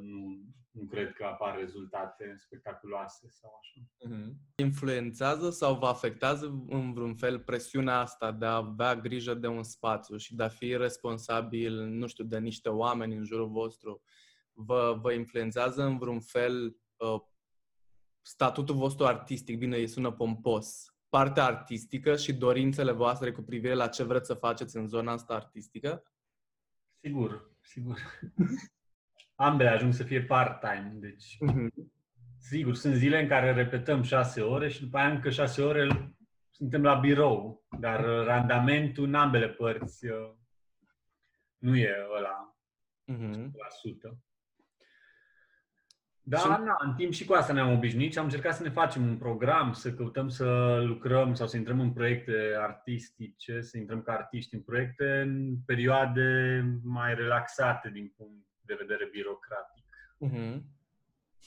nu, 0.00 0.40
nu 0.70 0.86
cred 0.86 1.12
că 1.12 1.24
apar 1.24 1.58
rezultate 1.58 2.34
spectaculoase 2.38 3.28
sau 3.30 3.60
așa. 3.60 3.80
Mm-hmm. 4.08 4.32
Influențează 4.56 5.50
sau 5.50 5.78
vă 5.78 5.86
afectează 5.86 6.64
în 6.68 6.92
vreun 6.92 7.14
fel 7.14 7.40
presiunea 7.40 7.98
asta 7.98 8.32
de 8.32 8.46
a 8.46 8.54
avea 8.54 8.96
grijă 8.96 9.34
de 9.34 9.46
un 9.46 9.62
spațiu 9.62 10.16
și 10.16 10.34
de 10.34 10.42
a 10.42 10.48
fi 10.48 10.76
responsabil, 10.76 11.72
nu 11.72 12.06
știu, 12.06 12.24
de 12.24 12.38
niște 12.38 12.68
oameni 12.68 13.16
în 13.16 13.24
jurul 13.24 13.48
vostru? 13.48 14.02
Vă, 14.52 14.98
vă 15.00 15.12
influențează 15.12 15.82
în 15.82 15.98
vreun 15.98 16.20
fel 16.20 16.76
uh, 16.96 17.20
statutul 18.20 18.74
vostru 18.74 19.06
artistic? 19.06 19.58
Bine, 19.58 19.86
sună 19.86 20.12
pompos, 20.12 20.96
partea 21.08 21.44
artistică 21.44 22.16
și 22.16 22.32
dorințele 22.32 22.92
voastre 22.92 23.32
cu 23.32 23.42
privire 23.42 23.74
la 23.74 23.88
ce 23.88 24.02
vreți 24.02 24.26
să 24.26 24.34
faceți 24.34 24.76
în 24.76 24.86
zona 24.86 25.12
asta 25.12 25.34
artistică? 25.34 26.02
Sigur, 27.00 27.56
sigur. 27.60 27.98
Ambele 29.40 29.68
ajung 29.68 29.92
să 29.92 30.02
fie 30.02 30.22
part-time, 30.22 30.92
deci 30.94 31.38
mm-hmm. 31.50 31.68
sigur, 32.38 32.74
sunt 32.74 32.94
zile 32.94 33.20
în 33.20 33.28
care 33.28 33.52
repetăm 33.52 34.02
șase 34.02 34.40
ore 34.40 34.68
și 34.68 34.80
după 34.80 34.98
aia 34.98 35.10
încă 35.10 35.30
șase 35.30 35.62
ore 35.62 36.12
suntem 36.50 36.82
la 36.82 36.94
birou, 36.94 37.64
dar 37.80 38.04
randamentul 38.04 39.04
în 39.04 39.14
ambele 39.14 39.48
părți 39.48 40.06
uh, 40.06 40.32
nu 41.58 41.76
e 41.76 41.94
ăla 42.16 42.56
mm-hmm. 43.12 43.46
100%. 43.46 44.18
Da, 46.22 46.38
și... 46.38 46.48
na, 46.48 46.76
în 46.78 46.94
timp 46.94 47.12
și 47.12 47.24
cu 47.24 47.32
asta 47.32 47.52
ne-am 47.52 47.72
obișnuit 47.72 48.12
și 48.12 48.18
am 48.18 48.24
încercat 48.24 48.54
să 48.54 48.62
ne 48.62 48.70
facem 48.70 49.02
un 49.02 49.16
program, 49.16 49.72
să 49.72 49.94
căutăm 49.94 50.28
să 50.28 50.80
lucrăm 50.86 51.34
sau 51.34 51.46
să 51.46 51.56
intrăm 51.56 51.80
în 51.80 51.92
proiecte 51.92 52.56
artistice, 52.58 53.60
să 53.60 53.78
intrăm 53.78 54.02
ca 54.02 54.12
artiști 54.12 54.54
în 54.54 54.62
proiecte 54.62 55.20
în 55.20 55.56
perioade 55.66 56.62
mai 56.82 57.14
relaxate 57.14 57.90
din 57.90 58.12
punct 58.16 58.47
de 58.68 58.74
vedere 58.74 59.08
birocratic. 59.12 59.84
Uh-huh. 60.26 60.62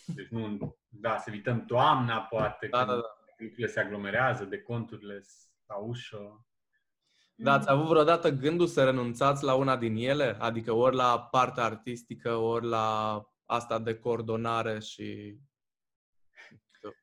Deci 0.06 0.28
nu, 0.28 0.76
da, 0.90 1.18
să 1.18 1.26
evităm 1.28 1.66
toamna, 1.66 2.22
poate, 2.22 2.68
da, 2.68 2.78
când 2.78 2.90
da, 2.90 2.96
da. 2.96 3.02
lucrurile 3.38 3.68
se 3.68 3.80
aglomerează, 3.80 4.46
de 4.46 4.62
conturile 4.62 5.20
stau 5.22 5.88
ușă. 5.88 6.46
Da, 7.36 7.54
ați 7.54 7.70
avut 7.70 7.88
vreodată 7.88 8.30
gândul 8.30 8.68
să 8.68 8.84
renunțați 8.84 9.44
la 9.44 9.54
una 9.54 9.78
din 9.78 9.96
ele? 9.96 10.38
Adică 10.40 10.72
ori 10.72 10.96
la 10.96 11.28
partea 11.32 11.64
artistică, 11.64 12.36
ori 12.36 12.66
la 12.66 13.22
asta 13.46 13.80
de 13.80 14.00
coordonare 14.00 14.80
și 14.80 15.40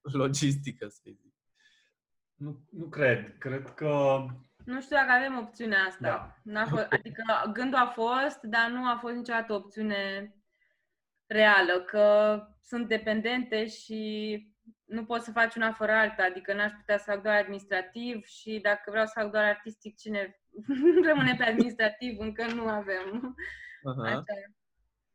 logistică, 0.02 0.88
să 0.88 1.00
zic. 1.04 1.34
Nu, 2.34 2.66
nu 2.70 2.88
cred. 2.88 3.38
Cred 3.38 3.74
că... 3.74 4.24
Nu 4.68 4.80
știu 4.80 4.96
dacă 4.96 5.10
avem 5.10 5.38
opțiunea 5.38 5.84
asta. 5.84 5.98
Da. 6.00 6.34
N-a 6.42 6.66
fost, 6.66 6.86
adică 6.90 7.22
gândul 7.52 7.78
a 7.78 7.86
fost, 7.86 8.40
dar 8.42 8.70
nu 8.70 8.88
a 8.88 8.98
fost 9.00 9.14
niciodată 9.14 9.52
opțiune 9.52 10.32
reală, 11.26 11.80
că 11.80 12.42
sunt 12.62 12.88
dependente 12.88 13.66
și 13.66 14.42
nu 14.84 15.04
pot 15.04 15.22
să 15.22 15.30
faci 15.30 15.54
una 15.54 15.72
fără 15.72 15.92
alta, 15.92 16.22
adică 16.22 16.54
n-aș 16.54 16.72
putea 16.72 16.98
să 16.98 17.10
fac 17.10 17.22
doar 17.22 17.34
administrativ 17.34 18.24
și 18.24 18.58
dacă 18.62 18.90
vreau 18.90 19.06
să 19.06 19.12
fac 19.14 19.30
doar 19.30 19.44
artistic, 19.44 19.96
cine 19.96 20.40
rămâne 21.08 21.34
pe 21.38 21.44
administrativ? 21.44 22.18
Încă 22.18 22.46
nu 22.46 22.68
avem. 22.68 23.36
Uh-huh. 23.78 24.06
Așa. 24.06 24.24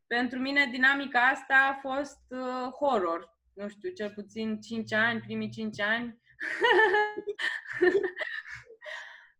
Pentru 0.06 0.38
mine 0.38 0.68
dinamica 0.70 1.20
asta 1.20 1.54
a 1.54 1.78
fost 1.88 2.20
uh, 2.28 2.70
horror. 2.72 3.38
Nu 3.52 3.68
știu, 3.68 3.90
cel 3.90 4.10
puțin 4.10 4.60
5 4.60 4.92
ani, 4.92 5.20
primii 5.20 5.50
5 5.50 5.80
ani. 5.80 6.18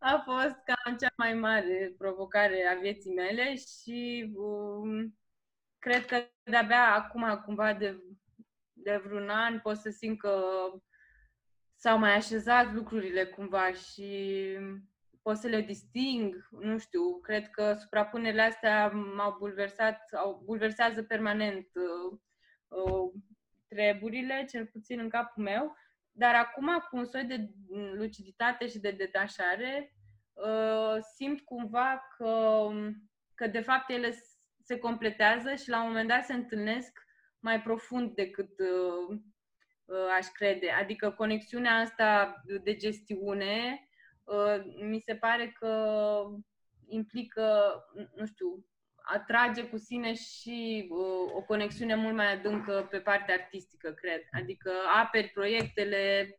a 0.07 0.23
fost 0.25 0.57
cam 0.65 0.97
cea 0.97 1.13
mai 1.17 1.35
mare 1.35 1.95
provocare 1.99 2.67
a 2.67 2.81
vieții 2.81 3.15
mele 3.15 3.55
și 3.55 4.31
um, 4.37 5.19
cred 5.79 6.05
că 6.07 6.23
de-abia 6.43 6.95
acum, 6.95 7.43
cumva 7.45 7.73
de, 7.73 8.03
de 8.73 9.03
vreun 9.05 9.29
an, 9.29 9.61
pot 9.61 9.77
să 9.77 9.91
simt 9.91 10.19
că 10.19 10.43
s-au 11.75 11.99
mai 11.99 12.15
așezat 12.15 12.73
lucrurile 12.73 13.25
cumva 13.25 13.73
și 13.73 14.49
pot 15.23 15.37
să 15.37 15.47
le 15.47 15.61
disting, 15.61 16.49
nu 16.51 16.79
știu, 16.79 17.21
cred 17.21 17.51
că 17.51 17.75
suprapunerile 17.75 18.43
astea 18.43 18.89
m-au 18.89 19.37
bulversat, 19.39 20.01
au, 20.13 20.43
bulversează 20.45 21.03
permanent 21.03 21.67
uh, 21.75 22.19
uh, 22.69 23.13
treburile, 23.69 24.47
cel 24.49 24.67
puțin 24.67 24.99
în 24.99 25.09
capul 25.09 25.43
meu, 25.43 25.77
dar 26.17 26.35
acum, 26.35 26.85
cu 26.91 26.97
un 26.97 27.05
soi 27.05 27.25
de 27.25 27.51
luciditate 27.95 28.67
și 28.67 28.79
de 28.79 28.91
detașare, 28.91 29.95
uh, 30.33 30.97
simt 31.15 31.41
cumva 31.41 32.09
că, 32.17 32.69
că, 33.35 33.47
de 33.47 33.61
fapt, 33.61 33.91
ele 33.91 34.15
se 34.63 34.79
completează 34.79 35.55
și 35.55 35.69
la 35.69 35.81
un 35.83 35.87
moment 35.87 36.09
dat 36.09 36.25
se 36.25 36.33
întâlnesc 36.33 37.01
mai 37.39 37.63
profund 37.63 38.15
decât 38.15 38.59
uh, 38.59 39.19
uh, 39.85 40.07
aș 40.19 40.27
crede. 40.27 40.71
Adică 40.71 41.11
conexiunea 41.11 41.75
asta 41.77 42.43
de 42.63 42.77
gestiune 42.77 43.89
uh, 44.25 44.65
mi 44.81 45.01
se 45.01 45.15
pare 45.15 45.57
că 45.59 46.25
implică, 46.87 47.75
nu 48.15 48.27
știu, 48.27 48.67
atrage 49.05 49.63
cu 49.63 49.77
sine 49.77 50.15
și 50.15 50.89
uh, 50.91 51.33
o 51.35 51.43
conexiune 51.43 51.95
mult 51.95 52.15
mai 52.15 52.33
adâncă 52.33 52.87
pe 52.91 52.99
partea 52.99 53.35
artistică, 53.35 53.91
cred. 53.91 54.23
Adică 54.33 54.73
aperi 55.03 55.29
proiectele 55.29 56.35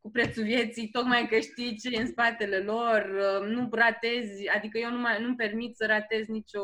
cu 0.00 0.10
prețul 0.10 0.42
vieții, 0.42 0.88
tocmai 0.88 1.26
că 1.26 1.38
știi 1.38 1.76
ce 1.76 1.88
e 1.92 2.00
în 2.00 2.06
spatele 2.06 2.58
lor, 2.58 3.00
uh, 3.04 3.48
nu 3.48 3.68
ratezi, 3.72 4.48
adică 4.48 4.78
eu 4.78 4.90
nu 4.90 4.98
mai, 4.98 5.22
nu-mi 5.22 5.36
permit 5.36 5.76
să 5.76 5.86
ratez 5.86 6.26
nicio 6.26 6.60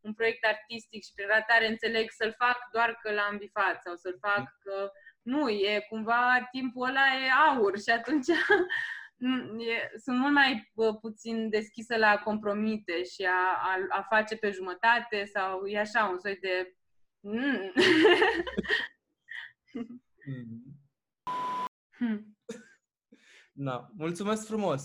un 0.00 0.14
proiect 0.14 0.44
artistic 0.44 1.04
și 1.04 1.12
prin 1.14 1.26
ratare 1.26 1.66
înțeleg 1.68 2.06
să-l 2.10 2.34
fac 2.38 2.58
doar 2.72 2.98
că 3.02 3.12
l-am 3.12 3.36
bifat 3.36 3.82
sau 3.82 3.94
să-l 3.94 4.18
fac 4.20 4.44
că 4.64 4.90
nu, 5.22 5.48
e 5.48 5.86
cumva 5.88 6.48
timpul 6.50 6.88
ăla 6.88 7.06
e 7.24 7.30
aur 7.48 7.78
și 7.78 7.90
atunci 7.90 8.26
e, 9.58 9.98
sunt 9.98 10.18
mult 10.18 10.32
mai 10.32 10.72
puțin 11.00 11.48
deschisă 11.48 11.96
la 11.96 12.18
compromite 12.18 13.04
și 13.04 13.24
a, 13.24 13.56
a, 13.62 13.98
a 13.98 14.02
face 14.02 14.36
pe 14.36 14.50
jumătate 14.50 15.24
sau 15.24 15.66
e 15.66 15.78
așa 15.78 16.04
un 16.04 16.18
soi 16.18 16.38
de... 16.40 16.76
Mm. 17.20 17.72
mm. 21.98 22.36
Na, 23.52 23.90
mulțumesc 23.96 24.46
frumos! 24.46 24.82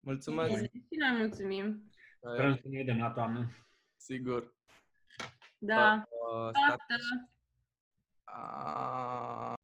Mulțumesc! 0.00 0.62
Și 0.62 0.96
noi 0.98 1.16
mulțumim! 1.18 1.90
Sperăm 2.16 2.56
să 2.56 2.62
ne 2.64 2.76
vedem 2.76 2.98
la 2.98 3.10
toamnă. 3.10 3.50
Sigur. 3.96 4.54
Da. 5.58 6.08
Uh, 6.32 6.50
Toată. 6.52 6.94
Uh, 8.24 9.59